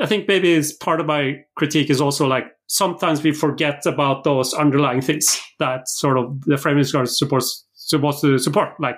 I 0.00 0.06
think 0.06 0.28
maybe 0.28 0.52
it's 0.52 0.72
part 0.72 1.00
of 1.00 1.06
my 1.06 1.44
critique 1.56 1.90
is 1.90 2.00
also 2.00 2.26
like 2.26 2.46
sometimes 2.66 3.22
we 3.22 3.32
forget 3.32 3.84
about 3.86 4.24
those 4.24 4.54
underlying 4.54 5.00
things 5.00 5.40
that 5.58 5.88
sort 5.88 6.18
of 6.18 6.42
the 6.42 6.56
framework 6.56 6.94
are 6.94 7.06
supposed, 7.06 7.64
supposed 7.74 8.20
to 8.22 8.38
support. 8.38 8.80
Like 8.80 8.96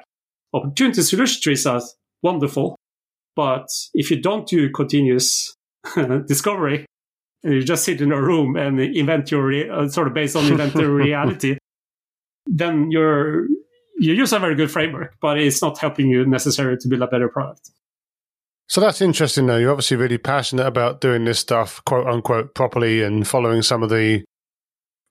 opportunity 0.55 1.03
solution 1.03 1.43
trees 1.43 1.67
are 1.67 1.83
wonderful. 2.23 2.77
But 3.35 3.67
if 3.93 4.11
you 4.11 4.21
don't 4.21 4.47
do 4.47 4.71
continuous 4.71 5.55
discovery, 6.27 6.87
and 7.45 7.55
you 7.55 7.63
just 7.63 7.85
sit 7.85 8.01
in 8.01 8.11
a 8.11 8.21
room 8.21 8.57
and 8.57 8.81
invent 8.81 9.31
your 9.31 9.45
re- 9.45 9.69
uh, 9.69 9.89
sort 9.89 10.09
of 10.09 10.15
based 10.15 10.35
on 10.37 10.47
invented 10.47 10.83
reality, 10.83 11.59
then 12.47 12.91
you're 12.91 13.47
you 13.99 14.13
use 14.13 14.33
a 14.33 14.39
very 14.39 14.55
good 14.55 14.71
framework, 14.71 15.15
but 15.21 15.39
it's 15.39 15.63
not 15.63 15.79
helping 15.79 16.09
you 16.09 16.27
necessarily 16.27 16.77
to 16.79 16.89
build 16.89 17.03
a 17.03 17.07
better 17.07 17.29
product. 17.29 17.71
So 18.69 18.81
that's 18.81 19.01
interesting, 19.01 19.47
though. 19.47 19.57
You're 19.57 19.71
obviously 19.71 19.97
really 19.97 20.19
passionate 20.19 20.67
about 20.67 21.01
doing 21.01 21.25
this 21.25 21.39
stuff, 21.39 21.83
quote 21.85 22.07
unquote, 22.07 22.55
properly 22.55 23.03
and 23.03 23.27
following 23.27 23.63
some 23.63 23.83
of 23.83 23.91
the 23.91 24.25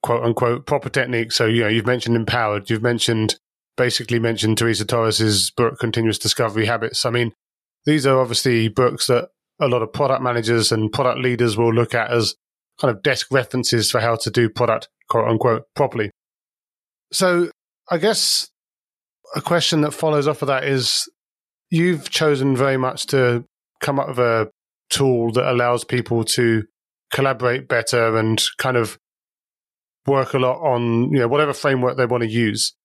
quote 0.04 0.24
unquote 0.24 0.66
proper 0.66 0.90
techniques. 0.90 1.36
So, 1.36 1.46
you 1.46 1.64
know, 1.64 1.70
you've 1.70 1.86
mentioned 1.86 2.16
empowered, 2.16 2.70
you've 2.70 2.84
mentioned 2.84 3.36
basically 3.78 4.20
mentioned 4.20 4.58
Teresa 4.58 4.86
Torres's 4.86 5.52
book, 5.52 5.80
Continuous 5.80 6.18
Discovery 6.18 6.66
Habits. 6.66 7.06
I 7.06 7.10
mean, 7.10 7.32
these 7.86 8.06
are 8.06 8.20
obviously 8.20 8.68
books 8.68 9.08
that 9.08 9.30
a 9.60 9.68
lot 9.68 9.82
of 9.82 9.94
product 9.94 10.22
managers 10.22 10.72
and 10.72 10.92
product 10.92 11.20
leaders 11.20 11.58
will 11.58 11.74
look 11.74 11.94
at 11.94 12.12
as 12.12 12.36
kind 12.80 12.96
of 12.96 13.04
desk 13.04 13.28
references 13.32 13.90
for 13.90 14.00
how 14.02 14.16
to 14.18 14.30
do 14.30 14.50
product, 14.50 14.90
quote 15.10 15.28
unquote, 15.28 15.64
properly. 15.76 16.12
So 17.16 17.50
I 17.90 17.98
guess 17.98 18.50
a 19.38 19.42
question 19.42 19.80
that 19.82 19.94
follows 19.94 20.28
off 20.28 20.42
of 20.42 20.50
that 20.50 20.66
is 20.66 21.10
you've 21.70 22.10
chosen 22.10 22.58
very 22.58 22.76
much 22.76 23.06
to 23.08 23.46
come 23.80 24.02
up 24.02 24.10
with 24.10 24.20
a 24.20 24.52
tool 24.90 25.32
that 25.32 25.50
allows 25.50 25.86
people 25.86 26.26
to 26.26 26.66
collaborate 27.14 27.70
better 27.70 28.18
and 28.18 28.44
kind 28.58 28.76
of 28.76 29.00
work 30.06 30.34
a 30.34 30.40
lot 30.40 30.60
on, 30.60 31.10
you 31.14 31.20
know, 31.20 31.30
whatever 31.30 31.54
framework 31.54 31.96
they 31.96 32.06
want 32.06 32.24
to 32.24 32.30
use 32.30 32.76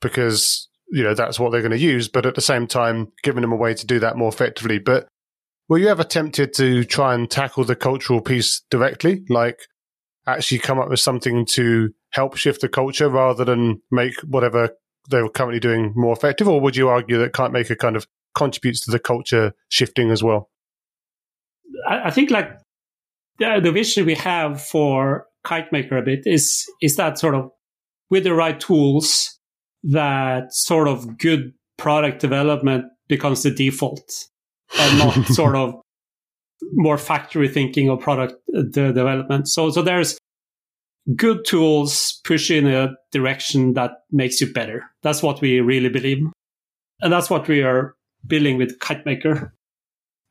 because, 0.00 0.68
you 0.90 1.04
know, 1.04 1.14
that's 1.14 1.38
what 1.38 1.52
they're 1.52 1.62
going 1.62 1.70
to 1.70 1.78
use. 1.78 2.08
But 2.08 2.26
at 2.26 2.34
the 2.34 2.40
same 2.40 2.66
time, 2.66 3.12
giving 3.22 3.42
them 3.42 3.52
a 3.52 3.56
way 3.56 3.74
to 3.74 3.86
do 3.86 4.00
that 4.00 4.16
more 4.16 4.28
effectively. 4.28 4.80
But 4.80 5.06
were 5.68 5.78
you 5.78 5.86
ever 5.86 6.02
tempted 6.02 6.52
to 6.54 6.82
try 6.82 7.14
and 7.14 7.30
tackle 7.30 7.62
the 7.62 7.76
cultural 7.76 8.22
piece 8.22 8.60
directly? 8.72 9.22
Like 9.28 9.60
actually 10.26 10.58
come 10.58 10.80
up 10.80 10.90
with 10.90 10.98
something 10.98 11.46
to 11.52 11.94
help 12.10 12.36
shift 12.36 12.60
the 12.60 12.68
culture 12.68 13.08
rather 13.08 13.44
than 13.44 13.82
make 13.90 14.14
whatever 14.20 14.70
they're 15.08 15.28
currently 15.28 15.60
doing 15.60 15.92
more 15.96 16.12
effective? 16.12 16.48
Or 16.48 16.60
would 16.60 16.76
you 16.76 16.88
argue 16.88 17.18
that 17.18 17.32
Kite 17.32 17.52
Maker 17.52 17.74
kind 17.74 17.96
of 17.96 18.06
contributes 18.34 18.80
to 18.80 18.90
the 18.90 18.98
culture 18.98 19.52
shifting 19.68 20.10
as 20.10 20.22
well? 20.22 20.50
I, 21.88 22.10
think 22.10 22.30
like 22.30 22.50
the, 23.38 23.60
the 23.62 23.72
vision 23.72 24.06
we 24.06 24.14
have 24.14 24.62
for 24.62 25.26
Kite 25.44 25.72
Maker 25.72 25.98
a 25.98 26.02
bit 26.02 26.20
is 26.24 26.66
is 26.82 26.96
that 26.96 27.18
sort 27.18 27.34
of 27.34 27.50
with 28.10 28.24
the 28.24 28.34
right 28.34 28.58
tools 28.58 29.38
that 29.84 30.52
sort 30.52 30.88
of 30.88 31.18
good 31.18 31.52
product 31.76 32.20
development 32.20 32.86
becomes 33.08 33.42
the 33.42 33.50
default 33.50 34.10
and 34.78 34.98
not 34.98 35.26
sort 35.26 35.54
of 35.54 35.74
more 36.72 36.98
factory 36.98 37.48
thinking 37.48 37.88
or 37.88 37.96
product 37.96 38.34
uh, 38.56 38.62
development. 38.62 39.48
So 39.48 39.70
so 39.70 39.82
there's 39.82 40.18
good 41.16 41.44
tools 41.44 42.20
push 42.24 42.50
you 42.50 42.58
in 42.58 42.66
a 42.66 42.90
direction 43.12 43.74
that 43.74 43.92
makes 44.10 44.40
you 44.40 44.52
better. 44.52 44.84
That's 45.02 45.22
what 45.22 45.40
we 45.40 45.60
really 45.60 45.88
believe. 45.88 46.18
And 47.00 47.12
that's 47.12 47.30
what 47.30 47.48
we 47.48 47.62
are 47.62 47.94
building 48.26 48.58
with 48.58 48.78
KiteMaker. 48.80 49.50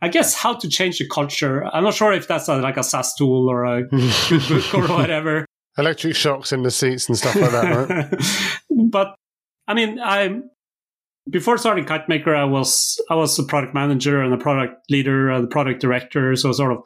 I 0.01 0.09
guess 0.09 0.35
how 0.35 0.53
to 0.53 0.69
change 0.69 0.99
the 0.99 1.07
culture. 1.07 1.65
I'm 1.65 1.83
not 1.83 1.95
sure 1.95 2.13
if 2.13 2.27
that's 2.27 2.47
a, 2.47 2.57
like 2.57 2.77
a 2.77 2.83
SaaS 2.83 3.15
tool 3.15 3.49
or 3.49 3.65
a 3.65 3.83
book 3.83 4.73
or 4.73 4.87
whatever. 4.95 5.45
Electric 5.77 6.15
shocks 6.15 6.51
in 6.51 6.63
the 6.63 6.71
seats 6.71 7.07
and 7.07 7.17
stuff 7.17 7.35
like 7.35 7.51
that, 7.51 7.89
right? 7.89 8.59
but 8.91 9.15
I 9.67 9.73
mean, 9.73 9.99
I 9.99 10.41
before 11.29 11.57
starting 11.57 11.85
KiteMaker, 11.85 12.35
I 12.35 12.45
was 12.45 12.99
I 13.09 13.15
was 13.15 13.37
a 13.39 13.43
product 13.43 13.73
manager 13.73 14.21
and 14.21 14.33
a 14.33 14.37
product 14.37 14.75
leader 14.89 15.29
and 15.29 15.45
a 15.45 15.47
product 15.47 15.81
director. 15.81 16.35
So 16.35 16.51
sort 16.51 16.71
of 16.71 16.79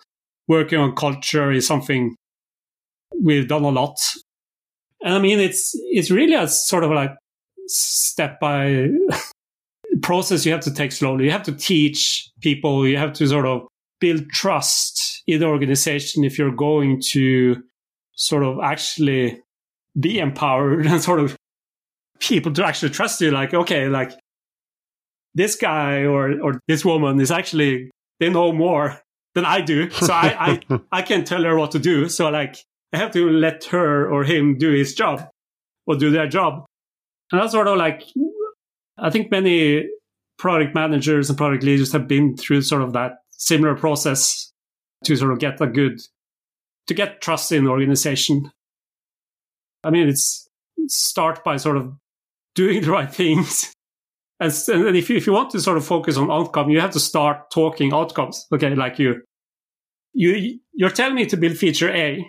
working 0.47 0.79
on 0.79 0.95
culture 0.95 1.51
is 1.51 1.67
something 1.67 2.15
we've 3.19 3.47
done 3.47 3.63
a 3.63 3.69
lot. 3.69 3.97
And 5.03 5.13
I 5.13 5.19
mean, 5.19 5.39
it's, 5.39 5.71
it's 5.75 6.11
really 6.11 6.35
a 6.35 6.47
sort 6.47 6.83
of 6.83 6.91
like 6.91 7.11
step 7.67 8.39
by 8.39 8.89
process 10.01 10.45
you 10.45 10.51
have 10.51 10.61
to 10.61 10.73
take 10.73 10.91
slowly. 10.91 11.25
You 11.25 11.31
have 11.31 11.43
to 11.43 11.51
teach 11.51 12.29
people, 12.41 12.87
you 12.87 12.97
have 12.97 13.13
to 13.13 13.27
sort 13.27 13.45
of 13.45 13.67
build 13.99 14.29
trust 14.29 15.23
in 15.27 15.39
the 15.39 15.45
organization 15.45 16.23
if 16.23 16.37
you're 16.37 16.55
going 16.55 17.01
to 17.11 17.63
sort 18.13 18.43
of 18.43 18.59
actually 18.61 19.41
be 19.99 20.19
empowered 20.19 20.85
and 20.87 21.01
sort 21.01 21.19
of 21.19 21.37
people 22.19 22.51
to 22.53 22.65
actually 22.65 22.91
trust 22.91 23.21
you. 23.21 23.31
Like, 23.31 23.53
okay, 23.53 23.87
like 23.87 24.11
this 25.33 25.55
guy 25.55 26.03
or, 26.03 26.39
or 26.41 26.59
this 26.67 26.83
woman 26.83 27.19
is 27.19 27.31
actually, 27.31 27.89
they 28.19 28.29
know 28.29 28.51
more 28.51 28.99
than 29.33 29.45
I 29.45 29.61
do. 29.61 29.89
So 29.89 30.13
I, 30.13 30.59
I, 30.69 30.79
I 30.91 31.01
can 31.01 31.23
tell 31.23 31.43
her 31.43 31.57
what 31.57 31.71
to 31.71 31.79
do. 31.79 32.09
So 32.09 32.29
like, 32.29 32.57
I 32.93 32.97
have 32.97 33.11
to 33.11 33.29
let 33.29 33.65
her 33.65 34.09
or 34.09 34.23
him 34.23 34.57
do 34.57 34.71
his 34.71 34.93
job 34.93 35.27
or 35.87 35.95
do 35.95 36.11
their 36.11 36.27
job. 36.27 36.65
And 37.31 37.41
that's 37.41 37.53
sort 37.53 37.67
of 37.67 37.77
like, 37.77 38.03
I 38.97 39.09
think 39.09 39.31
many 39.31 39.87
product 40.37 40.75
managers 40.75 41.29
and 41.29 41.37
product 41.37 41.63
leaders 41.63 41.93
have 41.93 42.07
been 42.07 42.35
through 42.35 42.61
sort 42.63 42.81
of 42.81 42.93
that 42.93 43.13
similar 43.31 43.75
process 43.75 44.51
to 45.05 45.15
sort 45.15 45.31
of 45.31 45.39
get 45.39 45.61
a 45.61 45.67
good, 45.67 46.01
to 46.87 46.93
get 46.93 47.21
trust 47.21 47.51
in 47.51 47.63
the 47.63 47.69
organization. 47.69 48.51
I 49.83 49.89
mean, 49.89 50.09
it's 50.09 50.47
start 50.87 51.43
by 51.43 51.57
sort 51.57 51.77
of 51.77 51.93
doing 52.55 52.81
the 52.81 52.91
right 52.91 53.13
things. 53.13 53.73
And, 54.41 54.51
and 54.69 54.97
if 54.97 55.07
you, 55.07 55.17
if 55.17 55.27
you 55.27 55.33
want 55.33 55.51
to 55.51 55.61
sort 55.61 55.77
of 55.77 55.85
focus 55.85 56.17
on 56.17 56.31
outcome, 56.31 56.71
you 56.71 56.81
have 56.81 56.89
to 56.93 56.99
start 56.99 57.51
talking 57.51 57.93
outcomes. 57.93 58.47
Okay. 58.51 58.73
Like 58.73 58.97
you, 58.97 59.21
you, 60.13 60.59
you're 60.73 60.89
telling 60.89 61.13
me 61.13 61.27
to 61.27 61.37
build 61.37 61.57
feature 61.57 61.91
A. 61.91 62.25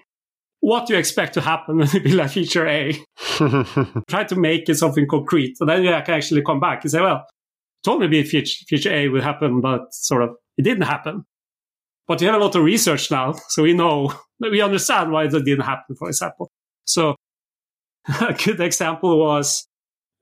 What 0.62 0.87
do 0.87 0.92
you 0.92 0.98
expect 1.01 1.35
to 1.35 1.40
happen 1.40 1.77
when 1.77 1.88
you 1.92 2.01
build 2.01 2.20
a 2.20 2.29
feature 2.29 2.66
A? 2.68 2.96
Try 4.09 4.25
to 4.25 4.37
make 4.37 4.68
it 4.68 4.77
something 4.77 5.09
concrete. 5.09 5.59
So 5.59 5.64
then 5.64 5.83
you 5.83 5.90
can 5.90 6.14
actually 6.14 6.42
come 6.42 6.61
back 6.61 6.85
and 6.85 6.90
say, 6.90 7.01
well, 7.01 7.27
told 7.83 8.01
me 8.01 8.22
feature, 8.22 8.64
feature 8.68 8.92
A 8.92 9.09
will 9.09 9.22
happen, 9.22 9.61
but 9.61 9.92
sort 9.92 10.22
of 10.22 10.31
it 10.57 10.62
didn't 10.62 10.85
happen. 10.85 11.25
But 12.07 12.20
we 12.20 12.27
have 12.27 12.37
a 12.37 12.38
lot 12.38 12.55
of 12.55 12.62
research 12.62 13.11
now, 13.11 13.35
so 13.48 13.64
we 13.64 13.72
know, 13.72 14.14
we 14.40 14.61
understand 14.61 15.11
why 15.11 15.27
that 15.27 15.44
didn't 15.44 15.64
happen, 15.64 15.96
for 15.96 16.09
example. 16.09 16.48
So 16.85 17.16
a 18.20 18.33
good 18.33 18.61
example 18.61 19.18
was 19.18 19.66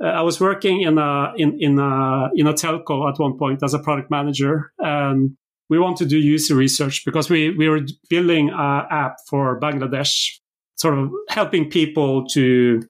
uh, 0.02 0.08
I 0.08 0.22
was 0.22 0.40
working 0.40 0.80
in 0.80 0.96
a 0.96 1.34
in 1.36 1.58
in 1.60 1.78
a 1.78 2.30
in 2.34 2.46
a 2.46 2.54
telco 2.54 3.12
at 3.12 3.18
one 3.18 3.38
point 3.38 3.62
as 3.62 3.74
a 3.74 3.78
product 3.78 4.10
manager, 4.10 4.72
and 4.78 5.36
we 5.70 5.78
want 5.78 5.96
to 5.98 6.04
do 6.04 6.18
user 6.18 6.54
research 6.54 7.04
because 7.04 7.30
we 7.30 7.56
we 7.56 7.68
were 7.68 7.80
building 8.10 8.50
an 8.50 8.86
app 8.90 9.16
for 9.28 9.58
Bangladesh, 9.60 10.38
sort 10.76 10.98
of 10.98 11.10
helping 11.28 11.70
people 11.70 12.26
to 12.28 12.82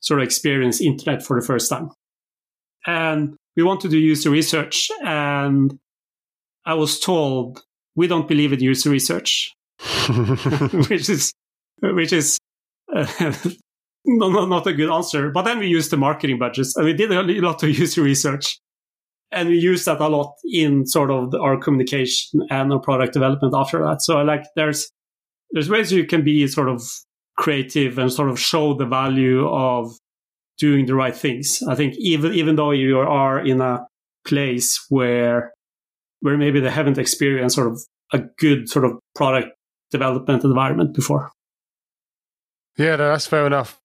sort 0.00 0.20
of 0.20 0.24
experience 0.24 0.80
internet 0.80 1.22
for 1.22 1.40
the 1.40 1.46
first 1.46 1.70
time, 1.70 1.90
and 2.86 3.34
we 3.56 3.62
want 3.62 3.80
to 3.80 3.88
do 3.88 3.98
user 3.98 4.30
research, 4.30 4.90
and 5.02 5.78
I 6.64 6.74
was 6.74 7.00
told 7.00 7.62
we 7.96 8.06
don't 8.06 8.28
believe 8.28 8.52
in 8.52 8.60
user 8.60 8.90
research, 8.90 9.52
which 10.88 11.08
is 11.08 11.32
which 11.82 12.12
is 12.12 12.38
uh, 12.94 13.06
no, 14.04 14.30
no, 14.30 14.46
not 14.46 14.66
a 14.66 14.72
good 14.72 14.90
answer. 14.90 15.30
But 15.30 15.42
then 15.42 15.58
we 15.58 15.66
used 15.66 15.90
the 15.90 15.96
marketing 15.96 16.38
budgets 16.38 16.76
and 16.76 16.84
we 16.84 16.92
did 16.92 17.10
a 17.10 17.22
lot 17.22 17.62
of 17.62 17.68
user 17.78 18.02
research. 18.02 18.58
And 19.32 19.48
we 19.48 19.58
use 19.58 19.84
that 19.84 20.00
a 20.00 20.08
lot 20.08 20.34
in 20.44 20.86
sort 20.86 21.10
of 21.10 21.34
our 21.34 21.58
communication 21.58 22.46
and 22.48 22.72
our 22.72 22.78
product 22.78 23.12
development 23.12 23.54
after 23.56 23.84
that. 23.84 24.02
So 24.02 24.22
like 24.22 24.44
there's, 24.54 24.90
there's 25.50 25.68
ways 25.68 25.92
you 25.92 26.06
can 26.06 26.22
be 26.22 26.46
sort 26.46 26.68
of 26.68 26.82
creative 27.36 27.98
and 27.98 28.12
sort 28.12 28.30
of 28.30 28.38
show 28.38 28.74
the 28.74 28.86
value 28.86 29.46
of 29.48 29.92
doing 30.58 30.86
the 30.86 30.94
right 30.94 31.14
things. 31.14 31.60
I 31.68 31.74
think 31.74 31.94
even, 31.98 32.34
even 32.34 32.56
though 32.56 32.70
you 32.70 32.98
are 32.98 33.44
in 33.44 33.60
a 33.60 33.86
place 34.26 34.84
where, 34.88 35.52
where 36.20 36.38
maybe 36.38 36.60
they 36.60 36.70
haven't 36.70 36.98
experienced 36.98 37.56
sort 37.56 37.68
of 37.68 37.80
a 38.12 38.20
good 38.38 38.68
sort 38.68 38.84
of 38.84 38.92
product 39.14 39.48
development 39.90 40.44
environment 40.44 40.94
before. 40.94 41.30
Yeah, 42.78 42.96
that's 42.96 43.26
fair 43.26 43.46
enough. 43.46 43.80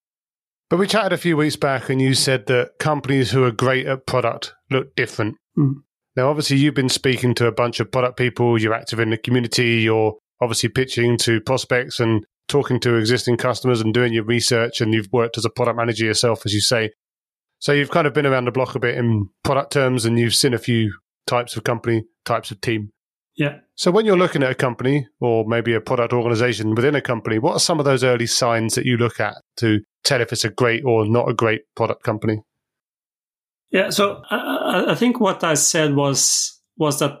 But 0.72 0.78
we 0.78 0.86
chatted 0.86 1.12
a 1.12 1.18
few 1.18 1.36
weeks 1.36 1.56
back, 1.56 1.90
and 1.90 2.00
you 2.00 2.14
said 2.14 2.46
that 2.46 2.78
companies 2.78 3.30
who 3.30 3.44
are 3.44 3.50
great 3.50 3.84
at 3.84 4.06
product 4.06 4.54
look 4.70 4.96
different. 4.96 5.36
Mm. 5.54 5.74
Now, 6.16 6.30
obviously, 6.30 6.56
you've 6.56 6.72
been 6.72 6.88
speaking 6.88 7.34
to 7.34 7.46
a 7.46 7.52
bunch 7.52 7.78
of 7.78 7.92
product 7.92 8.16
people, 8.16 8.58
you're 8.58 8.72
active 8.72 8.98
in 8.98 9.10
the 9.10 9.18
community, 9.18 9.82
you're 9.82 10.14
obviously 10.40 10.70
pitching 10.70 11.18
to 11.18 11.42
prospects 11.42 12.00
and 12.00 12.24
talking 12.48 12.80
to 12.80 12.94
existing 12.94 13.36
customers 13.36 13.82
and 13.82 13.92
doing 13.92 14.14
your 14.14 14.24
research, 14.24 14.80
and 14.80 14.94
you've 14.94 15.12
worked 15.12 15.36
as 15.36 15.44
a 15.44 15.50
product 15.50 15.76
manager 15.76 16.06
yourself, 16.06 16.46
as 16.46 16.54
you 16.54 16.62
say. 16.62 16.88
So 17.58 17.72
you've 17.72 17.90
kind 17.90 18.06
of 18.06 18.14
been 18.14 18.24
around 18.24 18.46
the 18.46 18.50
block 18.50 18.74
a 18.74 18.80
bit 18.80 18.96
in 18.96 19.28
product 19.44 19.74
terms, 19.74 20.06
and 20.06 20.18
you've 20.18 20.34
seen 20.34 20.54
a 20.54 20.58
few 20.58 20.94
types 21.26 21.54
of 21.54 21.64
company, 21.64 22.04
types 22.24 22.50
of 22.50 22.62
team. 22.62 22.92
Yeah. 23.36 23.58
So 23.74 23.90
when 23.90 24.06
you're 24.06 24.16
looking 24.16 24.42
at 24.42 24.50
a 24.50 24.54
company 24.54 25.06
or 25.20 25.44
maybe 25.46 25.74
a 25.74 25.82
product 25.82 26.14
organization 26.14 26.74
within 26.74 26.94
a 26.94 27.02
company, 27.02 27.38
what 27.38 27.52
are 27.52 27.60
some 27.60 27.78
of 27.78 27.84
those 27.84 28.02
early 28.02 28.26
signs 28.26 28.74
that 28.76 28.86
you 28.86 28.96
look 28.96 29.20
at 29.20 29.34
to 29.58 29.80
tell 30.04 30.20
if 30.20 30.32
it's 30.32 30.44
a 30.44 30.50
great 30.50 30.84
or 30.84 31.06
not 31.06 31.28
a 31.28 31.34
great 31.34 31.62
product 31.74 32.02
company? 32.02 32.42
Yeah, 33.70 33.90
so 33.90 34.22
I, 34.30 34.86
I 34.88 34.94
think 34.94 35.20
what 35.20 35.42
I 35.42 35.54
said 35.54 35.94
was 35.94 36.60
was 36.76 36.98
that 36.98 37.20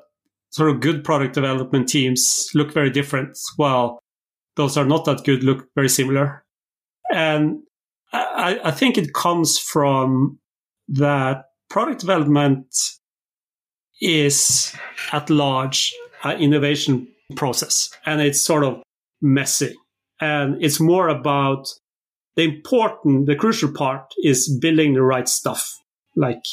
sort 0.50 0.70
of 0.70 0.80
good 0.80 1.02
product 1.02 1.34
development 1.34 1.88
teams 1.88 2.50
look 2.54 2.72
very 2.72 2.90
different, 2.90 3.38
while 3.56 3.98
those 4.56 4.76
are 4.76 4.84
not 4.84 5.04
that 5.06 5.24
good 5.24 5.42
look 5.42 5.66
very 5.74 5.88
similar. 5.88 6.44
And 7.12 7.62
I, 8.12 8.60
I 8.64 8.70
think 8.70 8.98
it 8.98 9.14
comes 9.14 9.58
from 9.58 10.38
that 10.88 11.44
product 11.70 12.00
development 12.00 12.66
is 14.00 14.74
at 15.12 15.30
large 15.30 15.94
an 16.24 16.38
innovation 16.38 17.08
process 17.36 17.90
and 18.04 18.20
it's 18.20 18.40
sort 18.40 18.64
of 18.64 18.82
messy 19.22 19.74
and 20.20 20.62
it's 20.62 20.80
more 20.80 21.08
about 21.08 21.68
the 22.36 22.42
important 22.42 23.26
the 23.26 23.36
crucial 23.36 23.72
part 23.72 24.04
is 24.22 24.58
building 24.60 24.94
the 24.94 25.02
right 25.02 25.28
stuff 25.28 25.78
like 26.16 26.44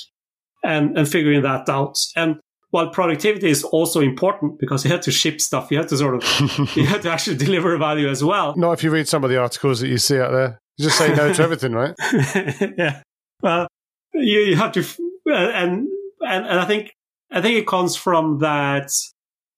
and 0.63 0.97
and 0.97 1.07
figuring 1.07 1.41
that 1.43 1.69
out. 1.69 1.97
And 2.15 2.39
while 2.71 2.89
productivity 2.89 3.49
is 3.49 3.63
also 3.63 3.99
important 4.01 4.59
because 4.59 4.85
you 4.85 4.91
have 4.91 5.01
to 5.01 5.11
ship 5.11 5.41
stuff 5.41 5.71
you 5.71 5.77
have 5.77 5.87
to 5.87 5.97
sort 5.97 6.15
of 6.15 6.75
you 6.75 6.85
have 6.85 7.01
to 7.01 7.11
actually 7.11 7.37
deliver 7.37 7.77
value 7.77 8.09
as 8.09 8.23
well. 8.23 8.55
Not 8.55 8.73
if 8.73 8.83
you 8.83 8.91
read 8.91 9.07
some 9.07 9.23
of 9.23 9.29
the 9.29 9.37
articles 9.37 9.79
that 9.79 9.87
you 9.87 9.97
see 9.97 10.19
out 10.19 10.31
there. 10.31 10.59
You 10.77 10.85
just 10.85 10.97
say 10.97 11.13
no 11.13 11.33
to 11.33 11.43
everything 11.43 11.73
right? 11.73 11.93
Yeah. 12.77 13.01
Well 13.41 13.67
you, 14.13 14.39
you 14.39 14.55
have 14.55 14.71
to 14.73 14.81
uh, 14.81 15.33
and, 15.33 15.87
and 16.21 16.45
and 16.45 16.59
i 16.59 16.65
think 16.65 16.91
I 17.31 17.41
think 17.41 17.57
it 17.57 17.67
comes 17.67 17.95
from 17.95 18.39
that 18.39 18.91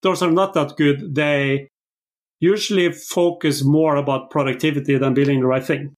those 0.02 0.22
are 0.22 0.32
not 0.32 0.54
that 0.54 0.76
good. 0.78 1.16
They 1.16 1.70
usually 2.40 2.92
focus 2.92 3.64
more 3.64 3.96
about 3.96 4.32
productivity 4.32 4.98
than 4.98 5.14
building 5.14 5.42
the 5.42 5.46
right 5.46 5.64
thing. 5.64 5.96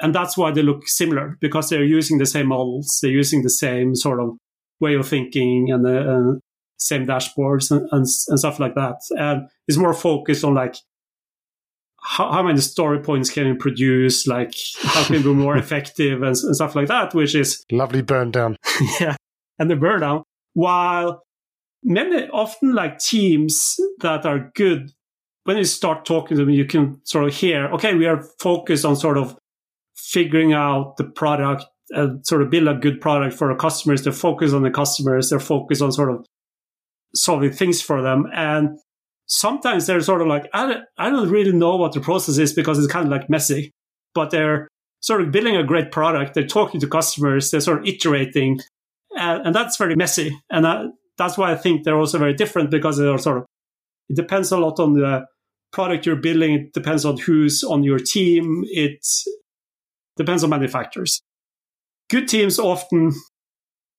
And 0.00 0.14
that's 0.14 0.36
why 0.36 0.52
they 0.52 0.62
look 0.62 0.88
similar 0.88 1.36
because 1.40 1.68
they're 1.68 1.84
using 1.84 2.18
the 2.18 2.26
same 2.26 2.48
models. 2.48 2.98
They're 3.02 3.10
using 3.10 3.42
the 3.42 3.50
same 3.50 3.94
sort 3.94 4.20
of 4.20 4.36
way 4.80 4.94
of 4.94 5.08
thinking 5.08 5.70
and 5.70 5.84
the 5.84 6.00
uh, 6.00 6.38
same 6.78 7.06
dashboards 7.06 7.70
and, 7.70 7.80
and, 7.90 8.06
and, 8.28 8.38
stuff 8.38 8.60
like 8.60 8.74
that. 8.76 8.96
And 9.10 9.48
it's 9.66 9.76
more 9.76 9.94
focused 9.94 10.44
on 10.44 10.54
like 10.54 10.76
how, 12.00 12.30
how 12.30 12.42
many 12.42 12.60
story 12.60 13.00
points 13.00 13.30
can 13.30 13.48
we 13.48 13.54
produce? 13.54 14.26
Like 14.26 14.54
how 14.82 15.04
can 15.04 15.16
we 15.16 15.22
be 15.22 15.34
more 15.34 15.56
effective 15.58 16.22
and, 16.22 16.36
and 16.36 16.56
stuff 16.56 16.76
like 16.76 16.86
that, 16.88 17.14
which 17.14 17.34
is 17.34 17.64
lovely 17.72 18.02
burn 18.02 18.30
down. 18.30 18.56
yeah. 19.00 19.16
And 19.58 19.68
the 19.68 19.76
burn 19.76 20.00
down 20.00 20.22
while 20.58 21.22
many 21.84 22.28
often 22.30 22.74
like 22.74 22.98
teams 22.98 23.76
that 24.00 24.26
are 24.26 24.50
good, 24.56 24.90
when 25.44 25.56
you 25.56 25.62
start 25.62 26.04
talking 26.04 26.36
to 26.36 26.44
them, 26.44 26.50
you 26.50 26.64
can 26.64 27.00
sort 27.04 27.26
of 27.26 27.32
hear, 27.32 27.66
okay, 27.68 27.94
we 27.94 28.06
are 28.06 28.24
focused 28.40 28.84
on 28.84 28.96
sort 28.96 29.16
of 29.16 29.37
figuring 30.08 30.54
out 30.54 30.96
the 30.96 31.04
product 31.04 31.64
and 31.90 32.26
sort 32.26 32.42
of 32.42 32.50
build 32.50 32.66
a 32.66 32.74
good 32.74 33.00
product 33.00 33.34
for 33.34 33.50
our 33.50 33.56
customers. 33.56 34.02
They're 34.02 34.12
focused 34.12 34.54
on 34.54 34.62
the 34.62 34.70
customers. 34.70 35.28
They're 35.28 35.40
focused 35.40 35.82
on 35.82 35.92
sort 35.92 36.10
of 36.10 36.26
solving 37.14 37.52
things 37.52 37.82
for 37.82 38.00
them. 38.02 38.26
And 38.32 38.78
sometimes 39.26 39.86
they're 39.86 40.00
sort 40.00 40.22
of 40.22 40.28
like, 40.28 40.48
I 40.54 40.66
don't, 40.66 40.84
I 40.96 41.10
don't 41.10 41.30
really 41.30 41.52
know 41.52 41.76
what 41.76 41.92
the 41.92 42.00
process 42.00 42.38
is 42.38 42.52
because 42.52 42.78
it's 42.78 42.92
kind 42.92 43.06
of 43.06 43.12
like 43.12 43.28
messy, 43.28 43.72
but 44.14 44.30
they're 44.30 44.68
sort 45.00 45.20
of 45.20 45.30
building 45.30 45.56
a 45.56 45.64
great 45.64 45.92
product. 45.92 46.34
They're 46.34 46.46
talking 46.46 46.80
to 46.80 46.88
customers. 46.88 47.50
They're 47.50 47.60
sort 47.60 47.80
of 47.80 47.86
iterating 47.86 48.60
and, 49.16 49.46
and 49.46 49.54
that's 49.54 49.76
very 49.76 49.94
messy. 49.94 50.38
And 50.50 50.66
I, 50.66 50.86
that's 51.18 51.36
why 51.36 51.52
I 51.52 51.56
think 51.56 51.84
they're 51.84 51.98
also 51.98 52.18
very 52.18 52.34
different 52.34 52.70
because 52.70 52.96
they're 52.96 53.18
sort 53.18 53.38
of, 53.38 53.44
it 54.08 54.16
depends 54.16 54.52
a 54.52 54.56
lot 54.56 54.80
on 54.80 54.94
the 54.94 55.26
product 55.72 56.06
you're 56.06 56.16
building. 56.16 56.54
It 56.54 56.72
depends 56.72 57.04
on 57.04 57.18
who's 57.18 57.62
on 57.62 57.82
your 57.82 57.98
team. 57.98 58.62
It 58.68 59.04
depends 60.18 60.44
on 60.44 60.50
many 60.50 60.68
factors. 60.68 61.22
Good 62.10 62.28
teams 62.28 62.58
often 62.58 63.12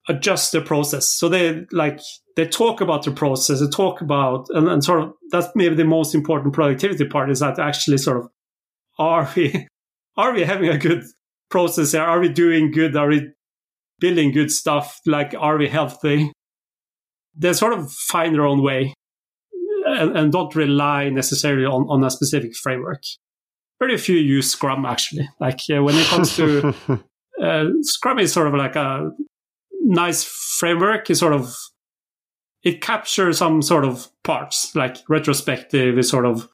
adjust 0.07 0.51
the 0.51 0.61
process. 0.61 1.07
So 1.07 1.29
they 1.29 1.65
like, 1.71 1.99
they 2.35 2.47
talk 2.47 2.81
about 2.81 3.03
the 3.03 3.11
process, 3.11 3.59
they 3.59 3.67
talk 3.67 4.01
about, 4.01 4.47
and, 4.49 4.67
and 4.67 4.83
sort 4.83 5.01
of, 5.01 5.13
that's 5.31 5.47
maybe 5.55 5.75
the 5.75 5.85
most 5.85 6.13
important 6.13 6.53
productivity 6.53 7.05
part 7.05 7.29
is 7.29 7.39
that 7.39 7.59
actually 7.59 7.97
sort 7.97 8.17
of, 8.17 8.29
are 8.97 9.29
we, 9.35 9.67
are 10.17 10.33
we 10.33 10.43
having 10.43 10.69
a 10.69 10.77
good 10.77 11.03
process 11.49 11.91
there? 11.91 12.03
Are 12.03 12.19
we 12.19 12.29
doing 12.29 12.71
good? 12.71 12.95
Are 12.95 13.07
we 13.07 13.31
building 13.99 14.31
good 14.31 14.51
stuff, 14.51 14.99
like 15.05 15.33
are 15.37 15.57
we 15.57 15.67
healthy? 15.67 16.31
They 17.35 17.53
sort 17.53 17.73
of 17.73 17.91
find 17.91 18.33
their 18.33 18.45
own 18.45 18.63
way 18.63 18.93
and, 19.85 20.17
and 20.17 20.31
don't 20.31 20.55
rely 20.55 21.09
necessarily 21.09 21.65
on, 21.65 21.85
on 21.89 22.03
a 22.03 22.09
specific 22.09 22.55
framework. 22.55 23.01
Very 23.79 23.97
few 23.97 24.17
use 24.17 24.51
Scrum 24.51 24.85
actually. 24.85 25.29
Like 25.39 25.61
uh, 25.73 25.83
when 25.83 25.95
it 25.95 26.05
comes 26.07 26.35
to 26.35 26.73
uh, 27.41 27.65
Scrum 27.81 28.19
is 28.19 28.33
sort 28.33 28.47
of 28.47 28.53
like 28.53 28.75
a 28.75 29.11
nice 29.81 30.23
framework. 30.23 31.09
It 31.09 31.15
sort 31.15 31.33
of 31.33 31.53
it 32.63 32.81
captures 32.81 33.37
some 33.37 33.61
sort 33.61 33.85
of 33.85 34.09
parts, 34.23 34.75
like 34.75 34.97
retrospective 35.07 35.97
is 35.97 36.09
sort 36.09 36.25
of 36.25 36.49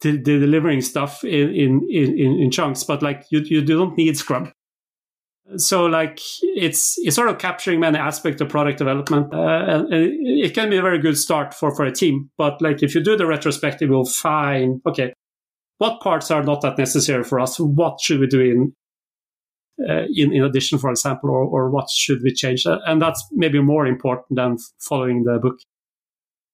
de- 0.00 0.18
delivering 0.18 0.80
stuff 0.80 1.22
in, 1.22 1.54
in, 1.54 1.88
in, 1.88 2.40
in 2.40 2.50
chunks, 2.50 2.82
but 2.82 3.00
like 3.00 3.24
you, 3.30 3.40
you 3.40 3.62
don't 3.62 3.96
need 3.96 4.16
Scrum 4.16 4.52
so 5.56 5.86
like 5.86 6.20
it's 6.42 6.96
it's 6.98 7.16
sort 7.16 7.28
of 7.28 7.38
capturing 7.38 7.80
many 7.80 7.96
aspects 7.96 8.40
of 8.40 8.48
product 8.48 8.78
development 8.78 9.32
uh, 9.32 9.84
and 9.90 9.92
it 9.92 10.54
can 10.54 10.68
be 10.68 10.76
a 10.76 10.82
very 10.82 10.98
good 10.98 11.16
start 11.16 11.54
for 11.54 11.74
for 11.74 11.84
a 11.84 11.92
team 11.92 12.30
but 12.36 12.60
like 12.60 12.82
if 12.82 12.94
you 12.94 13.02
do 13.02 13.16
the 13.16 13.26
retrospective 13.26 13.88
you'll 13.88 14.04
find 14.04 14.80
okay 14.86 15.12
what 15.78 16.00
parts 16.00 16.30
are 16.30 16.42
not 16.42 16.60
that 16.60 16.78
necessary 16.78 17.24
for 17.24 17.40
us 17.40 17.58
what 17.58 18.00
should 18.00 18.20
we 18.20 18.26
do 18.26 18.40
in 18.40 18.72
uh, 19.88 20.06
in, 20.12 20.32
in 20.32 20.42
addition, 20.42 20.76
for 20.78 20.90
example, 20.90 21.30
or, 21.30 21.44
or 21.44 21.70
what 21.70 21.88
should 21.88 22.20
we 22.22 22.32
change? 22.32 22.66
Uh, 22.66 22.80
and 22.86 23.00
that's 23.00 23.24
maybe 23.30 23.60
more 23.60 23.86
important 23.86 24.26
than 24.30 24.56
following 24.80 25.22
the 25.22 25.38
book. 25.38 25.56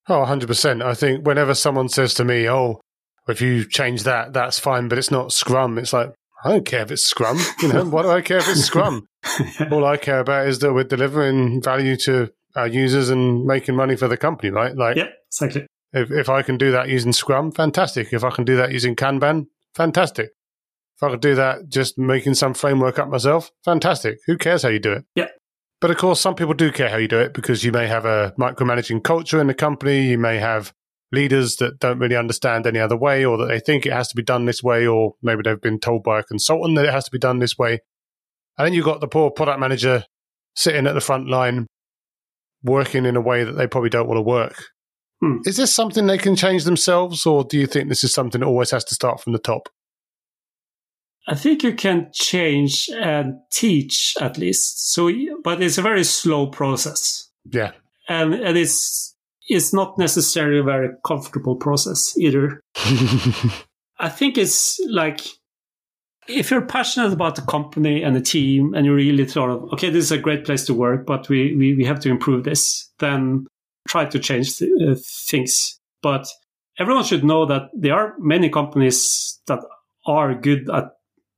Oh, 0.08 0.24
100%. 0.26 0.82
I 0.82 0.92
think 0.92 1.26
whenever 1.26 1.54
someone 1.54 1.88
says 1.88 2.12
to 2.14 2.24
me, 2.24 2.48
oh, 2.48 2.80
if 3.26 3.40
you 3.40 3.66
change 3.66 4.02
that, 4.02 4.34
that's 4.34 4.58
fine, 4.58 4.88
but 4.88 4.98
it's 4.98 5.10
not 5.10 5.32
Scrum, 5.32 5.78
it's 5.78 5.94
like, 5.94 6.12
I 6.44 6.50
don't 6.50 6.66
care 6.66 6.82
if 6.82 6.90
it's 6.90 7.02
Scrum. 7.02 7.38
You 7.62 7.72
know, 7.72 7.84
what 7.86 8.02
do 8.02 8.10
I 8.10 8.20
care 8.20 8.36
if 8.36 8.48
it's 8.48 8.64
Scrum? 8.64 9.06
All 9.70 9.86
I 9.86 9.96
care 9.96 10.20
about 10.20 10.46
is 10.46 10.58
that 10.58 10.74
we're 10.74 10.84
delivering 10.84 11.62
value 11.62 11.96
to 11.98 12.30
our 12.54 12.66
users 12.66 13.08
and 13.08 13.46
making 13.46 13.74
money 13.74 13.96
for 13.96 14.08
the 14.08 14.18
company, 14.18 14.50
right? 14.50 14.76
Like, 14.76 14.96
yeah, 14.96 15.08
exactly. 15.28 15.66
If, 15.94 16.10
if 16.10 16.28
I 16.28 16.42
can 16.42 16.58
do 16.58 16.72
that 16.72 16.88
using 16.88 17.12
Scrum, 17.12 17.52
fantastic. 17.52 18.12
If 18.12 18.24
I 18.24 18.30
can 18.30 18.44
do 18.44 18.56
that 18.56 18.72
using 18.72 18.96
Kanban, 18.96 19.46
fantastic. 19.74 20.30
If 20.96 21.02
I 21.02 21.10
could 21.10 21.20
do 21.20 21.36
that 21.36 21.68
just 21.68 21.96
making 21.96 22.34
some 22.34 22.52
framework 22.52 22.98
up 22.98 23.08
myself, 23.08 23.50
fantastic. 23.64 24.18
Who 24.26 24.36
cares 24.36 24.62
how 24.62 24.68
you 24.68 24.80
do 24.80 24.92
it? 24.92 25.04
Yeah. 25.14 25.28
But 25.80 25.90
of 25.90 25.96
course, 25.96 26.20
some 26.20 26.34
people 26.34 26.54
do 26.54 26.72
care 26.72 26.88
how 26.88 26.96
you 26.96 27.08
do 27.08 27.18
it 27.20 27.32
because 27.32 27.64
you 27.64 27.70
may 27.70 27.86
have 27.86 28.04
a 28.04 28.32
micromanaging 28.38 29.04
culture 29.04 29.40
in 29.40 29.46
the 29.46 29.54
company. 29.54 30.08
You 30.08 30.18
may 30.18 30.38
have 30.38 30.72
leaders 31.12 31.56
that 31.56 31.78
don't 31.78 31.98
really 31.98 32.16
understand 32.16 32.66
any 32.66 32.80
other 32.80 32.96
way 32.96 33.24
or 33.24 33.36
that 33.38 33.46
they 33.46 33.60
think 33.60 33.86
it 33.86 33.92
has 33.92 34.08
to 34.08 34.16
be 34.16 34.22
done 34.22 34.46
this 34.46 34.62
way, 34.62 34.86
or 34.86 35.14
maybe 35.22 35.42
they've 35.44 35.60
been 35.60 35.78
told 35.78 36.02
by 36.02 36.18
a 36.18 36.24
consultant 36.24 36.76
that 36.76 36.86
it 36.86 36.92
has 36.92 37.04
to 37.04 37.10
be 37.10 37.18
done 37.18 37.38
this 37.38 37.56
way. 37.56 37.78
And 38.58 38.66
then 38.66 38.72
you've 38.72 38.84
got 38.84 39.00
the 39.00 39.08
poor 39.08 39.30
product 39.30 39.60
manager 39.60 40.04
sitting 40.56 40.86
at 40.86 40.94
the 40.94 41.00
front 41.00 41.28
line 41.28 41.66
working 42.62 43.04
in 43.04 43.16
a 43.16 43.20
way 43.20 43.44
that 43.44 43.52
they 43.52 43.66
probably 43.66 43.90
don't 43.90 44.08
want 44.08 44.18
to 44.18 44.22
work. 44.22 44.64
Hmm. 45.20 45.38
Is 45.44 45.56
this 45.56 45.74
something 45.74 46.06
they 46.06 46.18
can 46.18 46.36
change 46.36 46.64
themselves, 46.64 47.24
or 47.26 47.44
do 47.44 47.58
you 47.58 47.66
think 47.66 47.88
this 47.88 48.04
is 48.04 48.12
something 48.12 48.40
that 48.40 48.46
always 48.46 48.70
has 48.70 48.84
to 48.84 48.94
start 48.94 49.20
from 49.20 49.32
the 49.32 49.38
top? 49.38 49.68
I 51.26 51.34
think 51.34 51.62
you 51.62 51.74
can 51.74 52.10
change 52.12 52.90
and 52.94 53.34
teach 53.50 54.14
at 54.20 54.36
least. 54.36 54.92
So, 54.92 55.10
but 55.42 55.62
it's 55.62 55.78
a 55.78 55.82
very 55.82 56.04
slow 56.04 56.48
process. 56.48 57.30
Yeah, 57.50 57.72
and 58.08 58.34
and 58.34 58.58
it's 58.58 59.14
it's 59.48 59.72
not 59.72 59.98
necessarily 59.98 60.58
a 60.58 60.64
very 60.64 60.90
comfortable 61.06 61.56
process 61.56 62.16
either. 62.18 62.60
I 63.98 64.08
think 64.08 64.36
it's 64.36 64.78
like 64.88 65.20
if 66.28 66.50
you're 66.50 66.66
passionate 66.66 67.12
about 67.12 67.36
the 67.36 67.42
company 67.42 68.02
and 68.02 68.16
the 68.16 68.20
team, 68.20 68.74
and 68.74 68.84
you 68.84 68.94
really 68.94 69.26
sort 69.28 69.50
of 69.50 69.62
okay, 69.72 69.90
this 69.90 70.04
is 70.04 70.12
a 70.12 70.18
great 70.18 70.44
place 70.44 70.64
to 70.66 70.74
work, 70.74 71.06
but 71.06 71.28
we 71.28 71.56
we, 71.56 71.74
we 71.74 71.84
have 71.84 72.00
to 72.00 72.10
improve 72.10 72.44
this. 72.44 72.90
Then 72.98 73.46
try 73.88 74.04
to 74.06 74.18
change 74.18 74.58
th- 74.58 74.70
uh, 74.82 74.94
things. 75.28 75.78
But 76.02 76.26
everyone 76.78 77.04
should 77.04 77.24
know 77.24 77.46
that 77.46 77.70
there 77.74 77.94
are 77.94 78.14
many 78.18 78.48
companies 78.48 79.40
that 79.46 79.60
are 80.06 80.34
good 80.34 80.68
at 80.70 80.92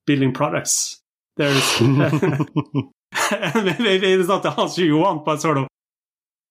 building 0.06 0.32
products. 0.32 1.00
There's 1.36 1.80
maybe 3.80 4.12
it's 4.12 4.28
not 4.28 4.42
the 4.42 4.54
answer 4.58 4.84
you 4.84 4.98
want, 4.98 5.24
but 5.24 5.40
sort 5.40 5.58
of 5.58 5.66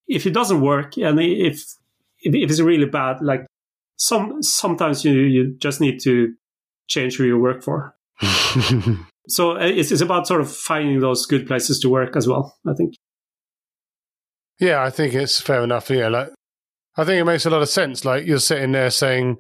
if 0.08 0.26
it 0.26 0.34
doesn't 0.34 0.62
work 0.62 0.98
and 0.98 1.20
if 1.20 1.64
if, 2.22 2.34
it's 2.34 2.60
really 2.60 2.86
bad, 2.86 3.22
like 3.22 3.46
some 3.98 4.42
sometimes 4.42 5.04
you 5.04 5.14
you 5.14 5.56
just 5.58 5.82
need 5.82 6.00
to 6.02 6.34
change 6.88 7.18
who 7.18 7.24
you 7.26 7.40
work 7.40 7.64
for. 7.64 7.96
so 9.28 9.58
uh, 9.58 9.66
it's, 9.66 9.92
it's 9.92 10.02
about 10.02 10.28
sort 10.28 10.42
of 10.42 10.52
finding 10.52 11.00
those 11.00 11.26
good 11.26 11.46
places 11.48 11.80
to 11.80 11.90
work 11.90 12.16
as 12.16 12.28
well. 12.28 12.56
I 12.68 12.74
think. 12.74 12.96
Yeah, 14.60 14.84
I 14.84 14.90
think 14.90 15.14
it's 15.14 15.42
fair 15.42 15.64
enough. 15.64 15.90
Yeah, 15.90 16.10
like 16.10 16.30
I 16.98 17.04
think 17.04 17.20
it 17.20 17.26
makes 17.26 17.46
a 17.46 17.50
lot 17.50 17.62
of 17.62 17.70
sense. 17.70 18.06
Like 18.06 18.26
you're 18.26 18.40
sitting 18.40 18.72
there 18.72 18.90
saying, 18.90 19.38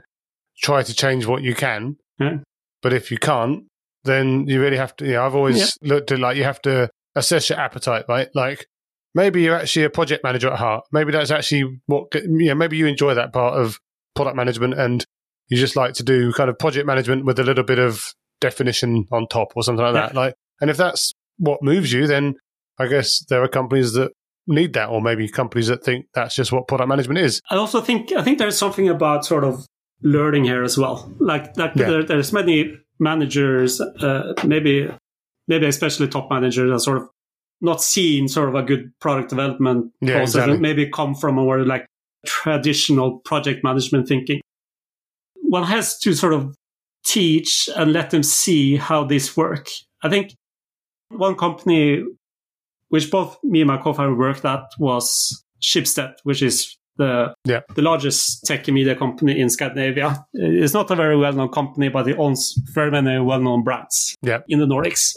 try 0.61 0.83
to 0.83 0.93
change 0.93 1.25
what 1.25 1.41
you 1.41 1.55
can, 1.55 1.97
yeah. 2.19 2.37
but 2.81 2.93
if 2.93 3.11
you 3.11 3.17
can't, 3.17 3.65
then 4.03 4.47
you 4.47 4.61
really 4.61 4.77
have 4.77 4.95
to. 4.97 5.05
Yeah, 5.05 5.25
I've 5.25 5.35
always 5.35 5.59
yeah. 5.59 5.89
looked 5.89 6.11
at 6.11 6.19
like 6.19 6.37
you 6.37 6.43
have 6.43 6.61
to 6.63 6.89
assess 7.15 7.49
your 7.49 7.59
appetite, 7.59 8.05
right? 8.09 8.27
Like 8.35 8.65
maybe 9.13 9.41
you're 9.41 9.55
actually 9.55 9.85
a 9.85 9.89
project 9.89 10.23
manager 10.23 10.51
at 10.51 10.59
heart. 10.59 10.85
Maybe 10.91 11.11
that's 11.11 11.31
actually 11.31 11.79
what. 11.85 12.13
Yeah, 12.13 12.53
maybe 12.53 12.77
you 12.77 12.87
enjoy 12.87 13.13
that 13.13 13.33
part 13.33 13.59
of 13.59 13.79
product 14.15 14.35
management, 14.35 14.73
and 14.73 15.03
you 15.47 15.57
just 15.57 15.75
like 15.75 15.93
to 15.95 16.03
do 16.03 16.33
kind 16.33 16.49
of 16.49 16.59
project 16.59 16.85
management 16.85 17.25
with 17.25 17.39
a 17.39 17.43
little 17.43 17.63
bit 17.63 17.79
of 17.79 18.03
definition 18.41 19.05
on 19.11 19.27
top 19.27 19.53
or 19.55 19.63
something 19.63 19.83
like 19.83 19.95
yeah. 19.95 20.07
that. 20.07 20.15
Like, 20.15 20.35
and 20.59 20.69
if 20.69 20.77
that's 20.77 21.13
what 21.37 21.63
moves 21.63 21.91
you, 21.91 22.05
then 22.07 22.35
I 22.77 22.87
guess 22.87 23.23
there 23.29 23.43
are 23.43 23.47
companies 23.47 23.93
that 23.93 24.11
need 24.47 24.73
that, 24.73 24.89
or 24.89 25.01
maybe 25.01 25.27
companies 25.27 25.67
that 25.67 25.83
think 25.83 26.07
that's 26.13 26.35
just 26.35 26.51
what 26.51 26.67
product 26.67 26.89
management 26.89 27.19
is. 27.19 27.41
I 27.49 27.55
also 27.55 27.81
think 27.81 28.11
I 28.13 28.23
think 28.23 28.37
there's 28.37 28.57
something 28.57 28.89
about 28.89 29.25
sort 29.25 29.43
of 29.43 29.65
learning 30.01 30.43
here 30.43 30.63
as 30.63 30.77
well. 30.77 31.11
Like, 31.19 31.57
like 31.57 31.75
yeah. 31.75 31.89
there, 31.89 32.03
there's 32.03 32.31
many 32.31 32.77
managers, 32.99 33.81
uh, 33.81 34.33
maybe 34.45 34.89
maybe 35.47 35.65
especially 35.65 36.07
top 36.07 36.29
managers, 36.29 36.71
are 36.71 36.79
sort 36.79 36.97
of 36.97 37.09
not 37.61 37.81
seen 37.81 38.27
sort 38.27 38.49
of 38.49 38.55
a 38.55 38.63
good 38.63 38.91
product 38.99 39.29
development 39.29 39.91
yeah, 40.01 40.17
process, 40.17 40.35
exactly. 40.35 40.57
maybe 40.59 40.89
come 40.89 41.15
from 41.15 41.37
a 41.37 41.41
more 41.41 41.65
like 41.65 41.87
traditional 42.25 43.19
project 43.19 43.63
management 43.63 44.07
thinking. 44.07 44.41
One 45.41 45.63
has 45.63 45.97
to 45.99 46.13
sort 46.13 46.33
of 46.33 46.55
teach 47.05 47.69
and 47.75 47.93
let 47.93 48.09
them 48.09 48.23
see 48.23 48.75
how 48.75 49.05
this 49.05 49.37
work. 49.37 49.69
I 50.03 50.09
think 50.09 50.33
one 51.09 51.35
company 51.35 52.03
which 52.95 53.11
both 53.11 53.37
me 53.43 53.59
and 53.59 53.67
my 53.67 53.77
co-founder 53.77 54.15
worked 54.15 54.45
at, 54.45 54.63
was 54.79 55.43
Schibsted, 55.61 56.13
which 56.23 56.41
is 56.41 56.77
the 56.95 57.33
yeah. 57.43 57.59
the 57.75 57.81
largest 57.81 58.45
tech 58.45 58.65
media 58.69 58.95
company 58.95 59.37
in 59.37 59.49
Scandinavia. 59.49 60.25
It's 60.33 60.73
not 60.73 60.89
a 60.91 60.95
very 60.95 61.17
well-known 61.17 61.49
company, 61.49 61.89
but 61.89 62.07
it 62.07 62.17
owns 62.17 62.55
very 62.73 62.91
many 62.91 63.19
well-known 63.19 63.63
brands 63.65 64.15
yeah. 64.21 64.39
in 64.47 64.59
the 64.59 64.65
Nordics. 64.65 65.13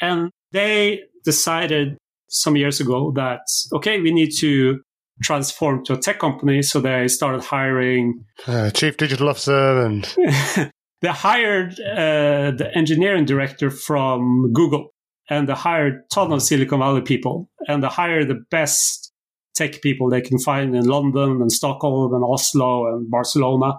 And 0.00 0.30
they 0.52 1.00
decided 1.24 1.98
some 2.28 2.54
years 2.56 2.78
ago 2.78 3.10
that 3.16 3.40
okay, 3.72 4.00
we 4.00 4.12
need 4.12 4.30
to 4.38 4.80
transform 5.24 5.84
to 5.86 5.94
a 5.94 5.96
tech 5.96 6.20
company. 6.20 6.62
So 6.62 6.80
they 6.80 7.08
started 7.08 7.42
hiring 7.42 8.24
uh, 8.46 8.70
chief 8.70 8.96
digital 8.96 9.28
officer 9.28 9.80
and 9.80 10.04
they 11.00 11.08
hired 11.08 11.80
uh, 11.80 12.52
the 12.52 12.70
engineering 12.76 13.24
director 13.24 13.70
from 13.70 14.52
Google 14.52 14.92
and 15.28 15.48
they 15.48 15.54
hired 15.54 15.94
a 15.94 16.14
ton 16.14 16.32
of 16.32 16.42
Silicon 16.42 16.78
Valley 16.78 17.02
people 17.02 17.50
and 17.66 17.82
they 17.82 17.88
hired 17.88 18.28
the 18.28 18.42
best 18.50 19.12
tech 19.54 19.80
people 19.82 20.08
they 20.08 20.20
can 20.20 20.38
find 20.38 20.76
in 20.76 20.84
London 20.84 21.40
and 21.40 21.50
Stockholm 21.50 22.14
and 22.14 22.22
Oslo 22.24 22.94
and 22.94 23.10
Barcelona. 23.10 23.78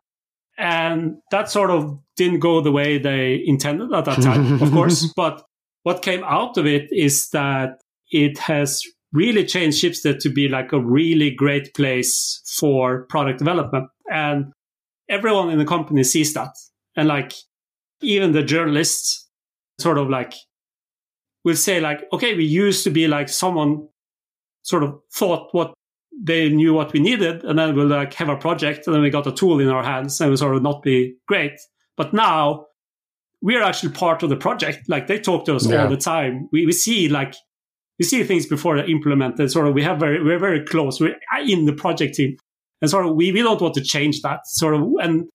And 0.57 1.17
that 1.31 1.51
sort 1.51 1.69
of 1.69 1.99
didn't 2.15 2.39
go 2.39 2.61
the 2.61 2.71
way 2.71 2.97
they 2.97 3.41
intended 3.45 3.93
at 3.93 4.05
that 4.05 4.21
time, 4.21 4.61
of 4.61 4.71
course. 4.73 5.11
But 5.15 5.43
what 5.83 6.01
came 6.01 6.23
out 6.23 6.57
of 6.57 6.65
it 6.65 6.89
is 6.91 7.29
that 7.29 7.79
it 8.11 8.39
has 8.39 8.81
really 9.13 9.45
changed 9.45 9.83
Schibsted 9.83 10.19
to 10.19 10.29
be 10.29 10.49
like 10.49 10.73
a 10.73 10.81
really 10.81 11.29
great 11.29 11.73
place 11.75 12.41
for 12.59 13.03
product 13.03 13.39
development. 13.39 13.89
And 14.11 14.51
everyone 15.07 15.49
in 15.51 15.59
the 15.59 15.65
company 15.65 16.03
sees 16.03 16.33
that. 16.33 16.51
And 16.95 17.07
like 17.07 17.33
even 18.01 18.31
the 18.31 18.43
journalists 18.43 19.27
sort 19.79 19.97
of 19.97 20.09
like 20.09 20.33
will 21.47 21.55
say 21.55 21.79
like, 21.79 22.03
okay, 22.13 22.35
we 22.35 22.45
used 22.45 22.83
to 22.83 22.89
be 22.89 23.07
like 23.07 23.29
someone 23.29 23.87
sort 24.63 24.83
of 24.83 24.99
thought 25.13 25.49
what 25.53 25.73
they 26.21 26.49
knew 26.49 26.73
what 26.73 26.93
we 26.93 26.99
needed, 26.99 27.43
and 27.43 27.57
then 27.57 27.75
we'll 27.75 27.87
like 27.87 28.13
have 28.15 28.29
a 28.29 28.35
project, 28.35 28.85
and 28.85 28.95
then 28.95 29.01
we 29.01 29.09
got 29.09 29.27
a 29.27 29.31
tool 29.31 29.59
in 29.59 29.69
our 29.69 29.83
hands, 29.83 30.19
and 30.19 30.29
we 30.29 30.37
sort 30.37 30.55
of 30.55 30.61
not 30.61 30.83
be 30.83 31.15
great. 31.27 31.59
But 31.95 32.13
now 32.13 32.65
we're 33.41 33.63
actually 33.63 33.93
part 33.93 34.23
of 34.23 34.29
the 34.29 34.35
project. 34.35 34.89
Like 34.89 35.07
they 35.07 35.19
talk 35.19 35.45
to 35.45 35.55
us 35.55 35.67
yeah. 35.67 35.83
all 35.83 35.89
the 35.89 35.97
time. 35.97 36.49
We 36.51 36.65
we 36.65 36.71
see 36.73 37.07
like 37.07 37.35
we 37.97 38.05
see 38.05 38.23
things 38.23 38.45
before 38.45 38.75
they're 38.75 38.89
implemented. 38.89 39.51
Sort 39.51 39.67
of 39.67 39.73
we 39.73 39.83
have 39.83 39.99
very 39.99 40.23
we're 40.23 40.39
very 40.39 40.65
close. 40.65 40.99
We're 40.99 41.15
in 41.45 41.65
the 41.65 41.73
project 41.73 42.15
team, 42.15 42.35
and 42.81 42.91
sort 42.91 43.05
of 43.05 43.15
we 43.15 43.31
we 43.31 43.41
don't 43.41 43.61
want 43.61 43.75
to 43.75 43.83
change 43.83 44.21
that. 44.21 44.39
Sort 44.45 44.75
of 44.75 44.81
and 45.01 45.29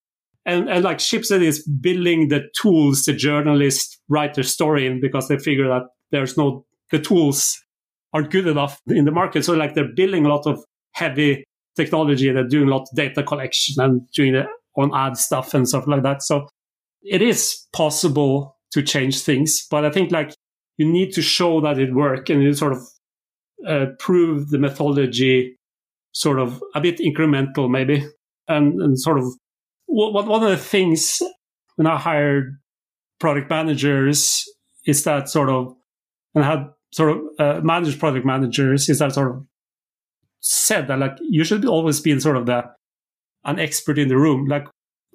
and, 0.45 0.69
and 0.69 0.85
like 0.85 0.99
Schibsted 0.99 1.43
is 1.43 1.67
building 1.67 2.29
the 2.29 2.43
tools 2.61 3.05
the 3.05 3.13
journalists 3.13 3.99
write 4.09 4.35
their 4.35 4.45
story 4.45 4.87
in 4.87 5.01
because 5.01 5.29
they 5.29 5.39
figure 5.39 5.69
that 5.69 5.83
there's 6.13 6.37
no 6.37 6.65
the 6.91 6.99
tools 6.99 7.59
aren't 8.13 8.31
good 8.31 8.47
enough 8.47 8.81
in 8.87 9.05
the 9.05 9.11
market. 9.11 9.45
So 9.45 9.55
like 9.55 9.75
they're 9.75 9.93
building 9.95 10.27
a 10.27 10.29
lot 10.29 10.47
of 10.47 10.63
heavy 10.93 11.45
technology. 11.75 12.31
They're 12.31 12.47
doing 12.47 12.69
a 12.69 12.71
lot 12.71 12.83
of 12.83 12.97
data 12.97 13.23
collection 13.23 13.83
and 13.83 14.03
doing 14.13 14.35
the 14.35 14.45
on 14.77 14.95
ad 14.95 15.17
stuff 15.17 15.55
and 15.55 15.69
stuff 15.69 15.87
like 15.87 16.03
that. 16.03 16.23
So 16.23 16.49
it 17.03 17.23
is 17.23 17.67
possible 17.73 18.57
to 18.73 18.83
change 18.83 19.23
things, 19.23 19.67
but 19.71 19.85
I 19.85 19.91
think 19.91 20.13
like 20.13 20.35
you 20.79 20.91
need 20.91 21.13
to 21.13 21.23
show 21.23 21.61
that 21.61 21.79
it 21.79 21.95
works 21.95 22.31
and 22.31 22.43
you 22.43 22.55
sort 22.55 22.73
of 22.73 22.83
uh, 23.67 23.87
prove 23.99 24.51
the 24.51 24.59
methodology 24.59 25.57
sort 26.13 26.39
of 26.39 26.63
a 26.75 26.81
bit 26.81 26.99
incremental 26.99 27.71
maybe 27.71 28.05
and, 28.49 28.81
and 28.81 28.99
sort 28.99 29.19
of 29.19 29.25
what, 29.87 30.27
one 30.27 30.43
of 30.43 30.51
the 30.51 30.57
things 30.57 31.23
when 31.77 31.87
I 31.87 31.99
hired 31.99 32.59
product 33.21 33.51
managers 33.51 34.45
is 34.87 35.05
that 35.05 35.29
sort 35.29 35.49
of 35.49 35.75
and 36.35 36.45
had 36.45 36.71
sort 36.93 37.11
of 37.11 37.19
uh, 37.39 37.61
managed 37.63 37.99
project 37.99 38.27
managers 38.27 38.89
is 38.89 38.99
that 38.99 39.13
sort 39.13 39.31
of 39.31 39.47
said 40.41 40.89
that 40.89 40.99
like 40.99 41.17
you 41.21 41.45
should 41.45 41.65
always 41.65 42.01
be 42.01 42.11
in 42.11 42.21
sort 42.21 42.37
of 42.37 42.47
the 42.47 42.65
an 43.45 43.59
expert 43.59 43.99
in 43.99 44.09
the 44.09 44.17
room. 44.17 44.47
Like 44.47 44.67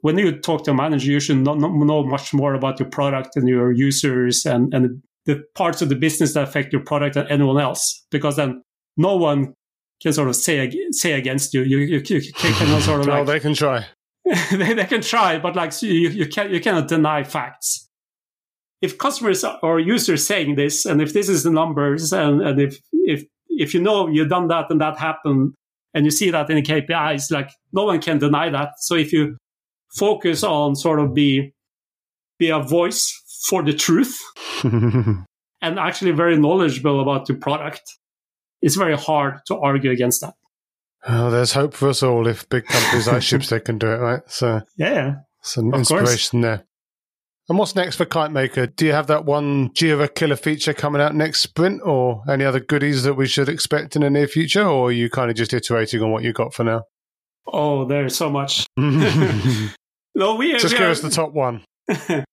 when 0.01 0.17
you 0.17 0.31
talk 0.39 0.63
to 0.65 0.71
a 0.71 0.73
manager, 0.73 1.11
you 1.11 1.19
should 1.19 1.37
not, 1.37 1.59
not 1.59 1.73
know 1.73 2.03
much 2.03 2.33
more 2.33 2.53
about 2.53 2.79
your 2.79 2.89
product 2.89 3.35
and 3.35 3.47
your 3.47 3.71
users 3.71 4.45
and 4.45 4.73
and 4.73 5.01
the 5.25 5.43
parts 5.55 5.81
of 5.81 5.89
the 5.89 5.95
business 5.95 6.33
that 6.33 6.43
affect 6.43 6.71
your 6.71 6.83
product 6.83 7.15
than 7.15 7.27
anyone 7.27 7.59
else, 7.59 8.05
because 8.11 8.37
then 8.37 8.61
no 8.95 9.17
one 9.17 9.53
can 10.01 10.13
sort 10.13 10.29
of 10.29 10.35
say 10.35 10.71
say 10.91 11.13
against 11.13 11.53
you. 11.53 11.61
You 11.61 11.79
you, 11.79 12.01
you 12.05 12.31
can 12.31 12.81
sort 12.81 13.01
of 13.01 13.07
like 13.07 13.25
they 13.25 13.39
can 13.39 13.53
try. 13.53 13.85
they, 14.51 14.73
they 14.73 14.85
can 14.85 15.01
try, 15.01 15.37
but 15.39 15.55
like 15.55 15.81
you 15.81 16.09
you 16.09 16.27
can 16.27 16.53
you 16.53 16.59
cannot 16.59 16.87
deny 16.87 17.23
facts. 17.23 17.86
If 18.81 18.97
customers 18.97 19.43
or 19.63 19.79
users 19.79 20.25
saying 20.25 20.55
this, 20.55 20.85
and 20.85 21.01
if 21.01 21.13
this 21.13 21.29
is 21.29 21.43
the 21.43 21.49
numbers, 21.49 22.13
and, 22.13 22.41
and 22.41 22.61
if 22.61 22.79
if 22.91 23.25
if 23.49 23.73
you 23.73 23.81
know 23.81 24.07
you've 24.07 24.29
done 24.29 24.47
that 24.49 24.69
and 24.69 24.79
that 24.81 24.97
happened, 24.97 25.53
and 25.93 26.05
you 26.05 26.11
see 26.11 26.29
that 26.29 26.49
in 26.49 26.57
the 26.57 26.61
KPIs, 26.61 27.31
like 27.31 27.49
no 27.73 27.85
one 27.85 27.99
can 27.99 28.19
deny 28.19 28.49
that. 28.49 28.73
So 28.79 28.95
if 28.95 29.11
you 29.11 29.37
focus 29.95 30.43
on 30.43 30.75
sort 30.75 30.99
of 30.99 31.13
be 31.13 31.53
be 32.37 32.49
a 32.49 32.59
voice 32.59 33.11
for 33.49 33.63
the 33.63 33.73
truth 33.73 34.15
and 34.63 35.25
actually 35.61 36.11
very 36.11 36.37
knowledgeable 36.37 37.01
about 37.01 37.27
your 37.27 37.39
product, 37.39 37.81
it's 38.61 38.75
very 38.75 38.95
hard 38.95 39.39
to 39.47 39.57
argue 39.57 39.89
against 39.89 40.21
that. 40.21 40.35
Oh, 41.07 41.31
there's 41.31 41.53
hope 41.53 41.73
for 41.73 41.89
us 41.89 42.03
all 42.03 42.27
if 42.27 42.47
big 42.49 42.65
companies 42.65 43.07
like 43.07 43.17
Schibsted 43.21 43.65
can 43.65 43.77
do 43.77 43.87
it, 43.87 43.97
right? 43.97 44.21
So 44.27 44.61
yeah, 44.77 45.15
some 45.41 45.73
inspiration 45.73 46.41
there. 46.41 46.66
And 47.49 47.57
what's 47.57 47.75
next 47.75 47.95
for 47.95 48.03
Kite 48.03 48.31
Maker? 48.31 48.67
Do 48.67 48.85
you 48.85 48.91
have 48.91 49.07
that 49.07 49.23
one 49.23 49.69
Jira 49.69 50.13
killer 50.13 50.35
feature 50.35 50.73
coming 50.73 51.01
out 51.01 51.15
next 51.15 51.39
sprint 51.39 51.81
or 51.81 52.21
any 52.29 52.43
other 52.43 52.59
goodies 52.59 53.03
that 53.03 53.13
we 53.13 53.25
should 53.25 53.47
expect 53.47 53.95
in 53.95 54.01
the 54.01 54.09
near 54.09 54.27
future? 54.27 54.65
Or 54.65 54.89
are 54.89 54.91
you 54.91 55.09
kind 55.09 55.29
of 55.31 55.37
just 55.37 55.53
iterating 55.53 56.01
on 56.01 56.11
what 56.11 56.23
you 56.23 56.33
got 56.33 56.53
for 56.53 56.65
now? 56.65 56.83
Oh, 57.47 57.85
there's 57.85 58.17
so 58.17 58.29
much. 58.29 58.67
no, 58.77 60.35
we 60.35 60.53
are, 60.53 60.59
just 60.59 60.73
we 60.73 60.79
give 60.79 60.87
are, 60.87 60.91
us 60.91 60.99
the 60.99 61.09
top 61.09 61.31
one. 61.31 61.63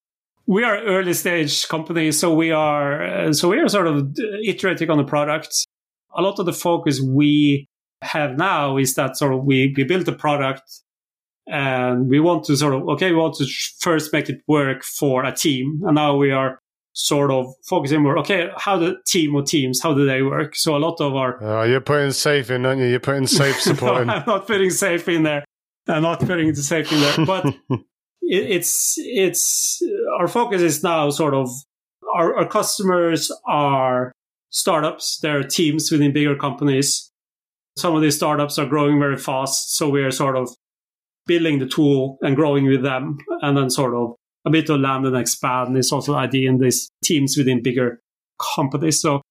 we 0.47 0.65
are 0.65 0.83
early 0.83 1.15
stage 1.15 1.69
company, 1.69 2.11
so 2.11 2.35
we 2.35 2.51
are 2.51 3.03
uh, 3.03 3.33
so 3.33 3.49
we 3.49 3.61
are 3.61 3.69
sort 3.69 3.87
of 3.87 4.17
iterating 4.45 4.91
on 4.91 4.99
the 4.99 5.05
product. 5.05 5.67
A 6.17 6.23
lot 6.23 6.41
of 6.41 6.47
the 6.47 6.53
focus 6.53 7.01
we 7.01 7.69
have 8.03 8.37
now 8.37 8.77
is 8.79 8.97
that 8.97 9.17
sort 9.17 9.33
of 9.33 9.45
we 9.45 9.73
we 9.77 9.85
built 9.85 10.09
a 10.09 10.13
product 10.13 10.63
and 11.47 12.09
we 12.09 12.21
want 12.21 12.45
to 12.45 12.57
sort 12.57 12.75
of 12.75 12.89
okay 12.89 13.11
we 13.11 13.17
want 13.17 13.35
to 13.35 13.47
first 13.81 14.13
make 14.13 14.29
it 14.29 14.41
work 14.49 14.83
for 14.83 15.25
a 15.25 15.33
team. 15.33 15.81
And 15.85 15.95
now 15.95 16.17
we 16.17 16.31
are 16.31 16.59
sort 16.93 17.31
of 17.31 17.47
focusing 17.69 18.03
more 18.03 18.17
okay 18.19 18.51
how 18.57 18.77
the 18.77 18.95
team 19.07 19.35
or 19.35 19.43
teams 19.43 19.81
how 19.83 19.95
do 19.95 20.07
they 20.07 20.23
work? 20.23 20.57
So 20.57 20.77
a 20.77 20.79
lot 20.79 21.01
of 21.01 21.15
our 21.15 21.43
uh, 21.43 21.65
you're 21.65 21.81
putting 21.81 22.13
safe 22.13 22.51
in 22.51 22.65
aren't 22.65 22.81
you? 22.81 22.87
You're 22.87 23.01
putting 23.01 23.27
safe 23.27 23.61
support 23.61 24.03
in. 24.03 24.11
I'm 24.11 24.25
not 24.27 24.47
putting 24.47 24.71
safe 24.71 25.09
in 25.09 25.23
there. 25.23 25.45
I'm 25.89 26.03
not 26.03 26.21
putting 26.21 26.49
the 26.49 26.63
safe 26.63 26.91
in 26.93 27.01
there. 27.01 27.27
But 27.27 27.47
it, 27.71 27.83
it's 28.23 28.95
it's 28.99 29.83
our 30.19 30.29
focus 30.29 30.63
is 30.63 30.83
now 30.83 31.11
sort 31.11 31.35
of 31.35 31.51
our, 32.15 32.37
our 32.37 32.49
customers 32.49 33.31
are 33.47 34.13
startups. 34.51 35.19
They're 35.21 35.43
teams 35.43 35.91
within 35.91 36.13
bigger 36.13 36.37
companies. 36.37 37.11
Some 37.77 37.97
of 37.97 38.03
these 38.03 38.17
startups 38.17 38.59
are 38.59 38.67
growing 38.67 39.01
very 39.01 39.19
fast. 39.19 39.77
So 39.77 39.91
we're 39.91 40.13
sort 40.13 40.37
of 40.37 40.49
building 41.27 41.59
the 41.59 41.67
tool 41.67 42.19
and 42.23 42.37
growing 42.37 42.67
with 42.67 42.83
them 42.83 43.19
and 43.43 43.57
then 43.57 43.71
sort 43.71 43.95
of 43.95 44.15
a 44.45 44.51
bit 44.51 44.69
of 44.69 44.81
land 44.81 45.07
and 45.07 45.17
expand 45.17 45.77
is 45.77 45.91
also 45.91 46.13
the 46.13 46.19
idea 46.19 46.51
in 46.51 46.59
these 46.59 46.91
teams 47.03 47.37
within 47.37 47.63
bigger 47.63 48.01
companies. 48.55 49.01
So 49.01 49.23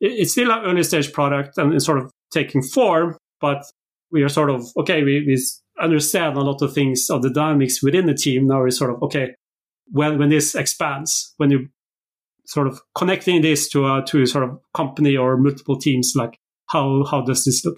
it's 0.00 0.32
still 0.32 0.50
an 0.50 0.64
early 0.64 0.82
stage 0.82 1.12
product 1.12 1.56
and 1.58 1.72
it's 1.72 1.86
sort 1.86 1.98
of 1.98 2.10
taking 2.32 2.62
form, 2.62 3.16
but 3.40 3.62
we 4.10 4.22
are 4.22 4.28
sort 4.28 4.50
of, 4.50 4.66
okay, 4.76 5.02
we, 5.02 5.24
we 5.26 5.40
understand 5.80 6.36
a 6.36 6.40
lot 6.40 6.62
of 6.62 6.72
things 6.72 7.08
of 7.10 7.22
the 7.22 7.30
dynamics 7.30 7.82
within 7.82 8.06
the 8.06 8.14
team. 8.14 8.46
Now 8.46 8.60
we're 8.60 8.70
sort 8.70 8.90
of, 8.90 9.02
okay, 9.04 9.34
when, 9.88 10.18
when 10.18 10.30
this 10.30 10.54
expands, 10.54 11.32
when 11.36 11.50
you 11.50 11.68
sort 12.46 12.66
of 12.66 12.80
connecting 12.96 13.42
this 13.42 13.68
to 13.70 13.86
a, 13.86 14.04
to 14.06 14.22
a 14.22 14.26
sort 14.26 14.44
of 14.44 14.58
company 14.74 15.16
or 15.16 15.36
multiple 15.36 15.78
teams, 15.78 16.12
like 16.16 16.36
how, 16.66 17.04
how 17.04 17.20
does 17.20 17.44
this 17.44 17.64
look? 17.64 17.76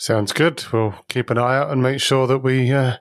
Sounds 0.00 0.32
good. 0.32 0.64
We'll 0.72 0.94
keep 1.10 1.28
an 1.28 1.36
eye 1.36 1.58
out 1.58 1.70
and 1.70 1.82
make 1.82 2.00
sure 2.00 2.26
that 2.26 2.38
we 2.38 2.72
uh, 2.72 2.96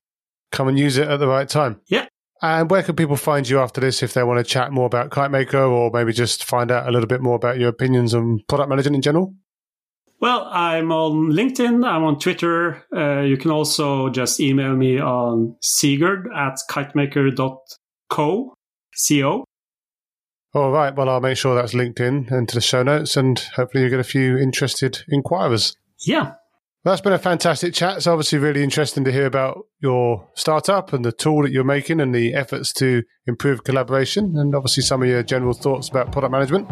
come 0.52 0.68
and 0.68 0.78
use 0.78 0.98
it 0.98 1.08
at 1.08 1.18
the 1.18 1.30
right 1.30 1.48
time. 1.48 1.80
Yeah. 1.88 2.08
And 2.42 2.70
where 2.70 2.84
can 2.84 2.98
people 2.98 3.16
find 3.16 3.48
you 3.48 3.60
after 3.60 3.80
this 3.80 4.04
if 4.04 4.14
they 4.14 4.22
want 4.22 4.40
to 4.40 4.44
chat 4.44 4.74
more 4.74 4.86
about 4.86 5.10
Kitemaker 5.10 5.70
or 5.70 5.92
maybe 5.94 6.12
just 6.12 6.44
find 6.44 6.70
out 6.70 6.90
a 6.90 6.92
little 6.92 7.08
bit 7.08 7.22
more 7.22 7.36
about 7.36 7.58
your 7.58 7.70
opinions 7.70 8.14
on 8.14 8.42
product 8.50 8.70
management 8.70 8.98
in 8.98 9.02
general? 9.02 9.34
Well, 10.20 10.44
I'm 10.52 10.92
on 10.92 11.32
LinkedIn. 11.32 11.88
I'm 11.88 12.04
on 12.04 12.20
Twitter. 12.20 12.84
Uh, 12.94 13.22
you 13.22 13.38
can 13.38 13.52
also 13.52 14.10
just 14.10 14.42
email 14.42 14.76
me 14.76 15.00
on 15.00 15.56
Sigurd 15.62 16.28
at 16.36 16.58
kitemaker.co. 16.70 17.62
Co. 18.10 18.54
All 20.54 20.72
right. 20.72 20.94
Well, 20.94 21.08
I'll 21.08 21.22
make 21.22 21.38
sure 21.38 21.56
that's 21.56 21.74
linked 21.74 22.02
in 22.02 22.28
into 22.30 22.56
the 22.56 22.62
show 22.62 22.84
notes 22.84 23.16
and 23.16 23.40
hopefully 23.56 23.86
you 23.86 23.90
get 23.90 24.02
a 24.02 24.04
few 24.04 24.38
interested 24.38 25.04
inquirers. 25.08 25.78
Yeah. 26.06 26.34
Well, 26.86 26.94
that's 26.94 27.02
been 27.02 27.12
a 27.12 27.20
fantastic 27.20 27.74
chat. 27.74 27.98
It's 27.98 28.08
obviously 28.08 28.40
really 28.40 28.64
interesting 28.64 29.04
to 29.04 29.12
hear 29.12 29.26
about 29.26 29.66
your 29.82 30.30
startup 30.36 30.94
and 30.94 31.04
the 31.04 31.12
tool 31.12 31.44
that 31.44 31.52
you're 31.52 31.66
making 31.66 32.00
and 32.00 32.16
the 32.16 32.34
efforts 32.34 32.72
to 32.74 33.04
improve 33.28 33.66
collaboration 33.66 34.38
and 34.38 34.56
obviously 34.56 34.84
some 34.84 35.04
of 35.04 35.10
your 35.10 35.22
general 35.22 35.52
thoughts 35.52 35.90
about 35.90 36.14
product 36.14 36.32
management. 36.32 36.70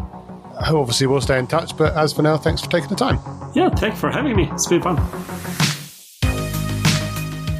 Obviously, 0.65 1.07
we'll 1.07 1.19
stay 1.19 1.37
in 1.37 1.45
touch, 1.45 1.75
but 1.75 1.93
as 1.97 2.13
for 2.13 2.21
now, 2.21 2.37
thanks 2.37 2.61
for 2.61 2.69
taking 2.69 2.87
the 2.87 2.95
time. 2.95 3.19
Yeah, 3.53 3.69
thanks 3.69 3.99
for 3.99 4.09
having 4.09 4.37
me. 4.37 4.49
It's 4.53 4.65
been 4.67 4.81
fun. 4.81 4.97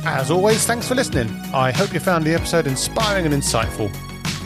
As 0.05 0.31
always, 0.31 0.65
thanks 0.65 0.87
for 0.87 0.95
listening. 0.95 1.29
I 1.53 1.71
hope 1.71 1.93
you 1.93 1.99
found 1.99 2.25
the 2.25 2.33
episode 2.33 2.65
inspiring 2.65 3.25
and 3.25 3.35
insightful. 3.35 3.93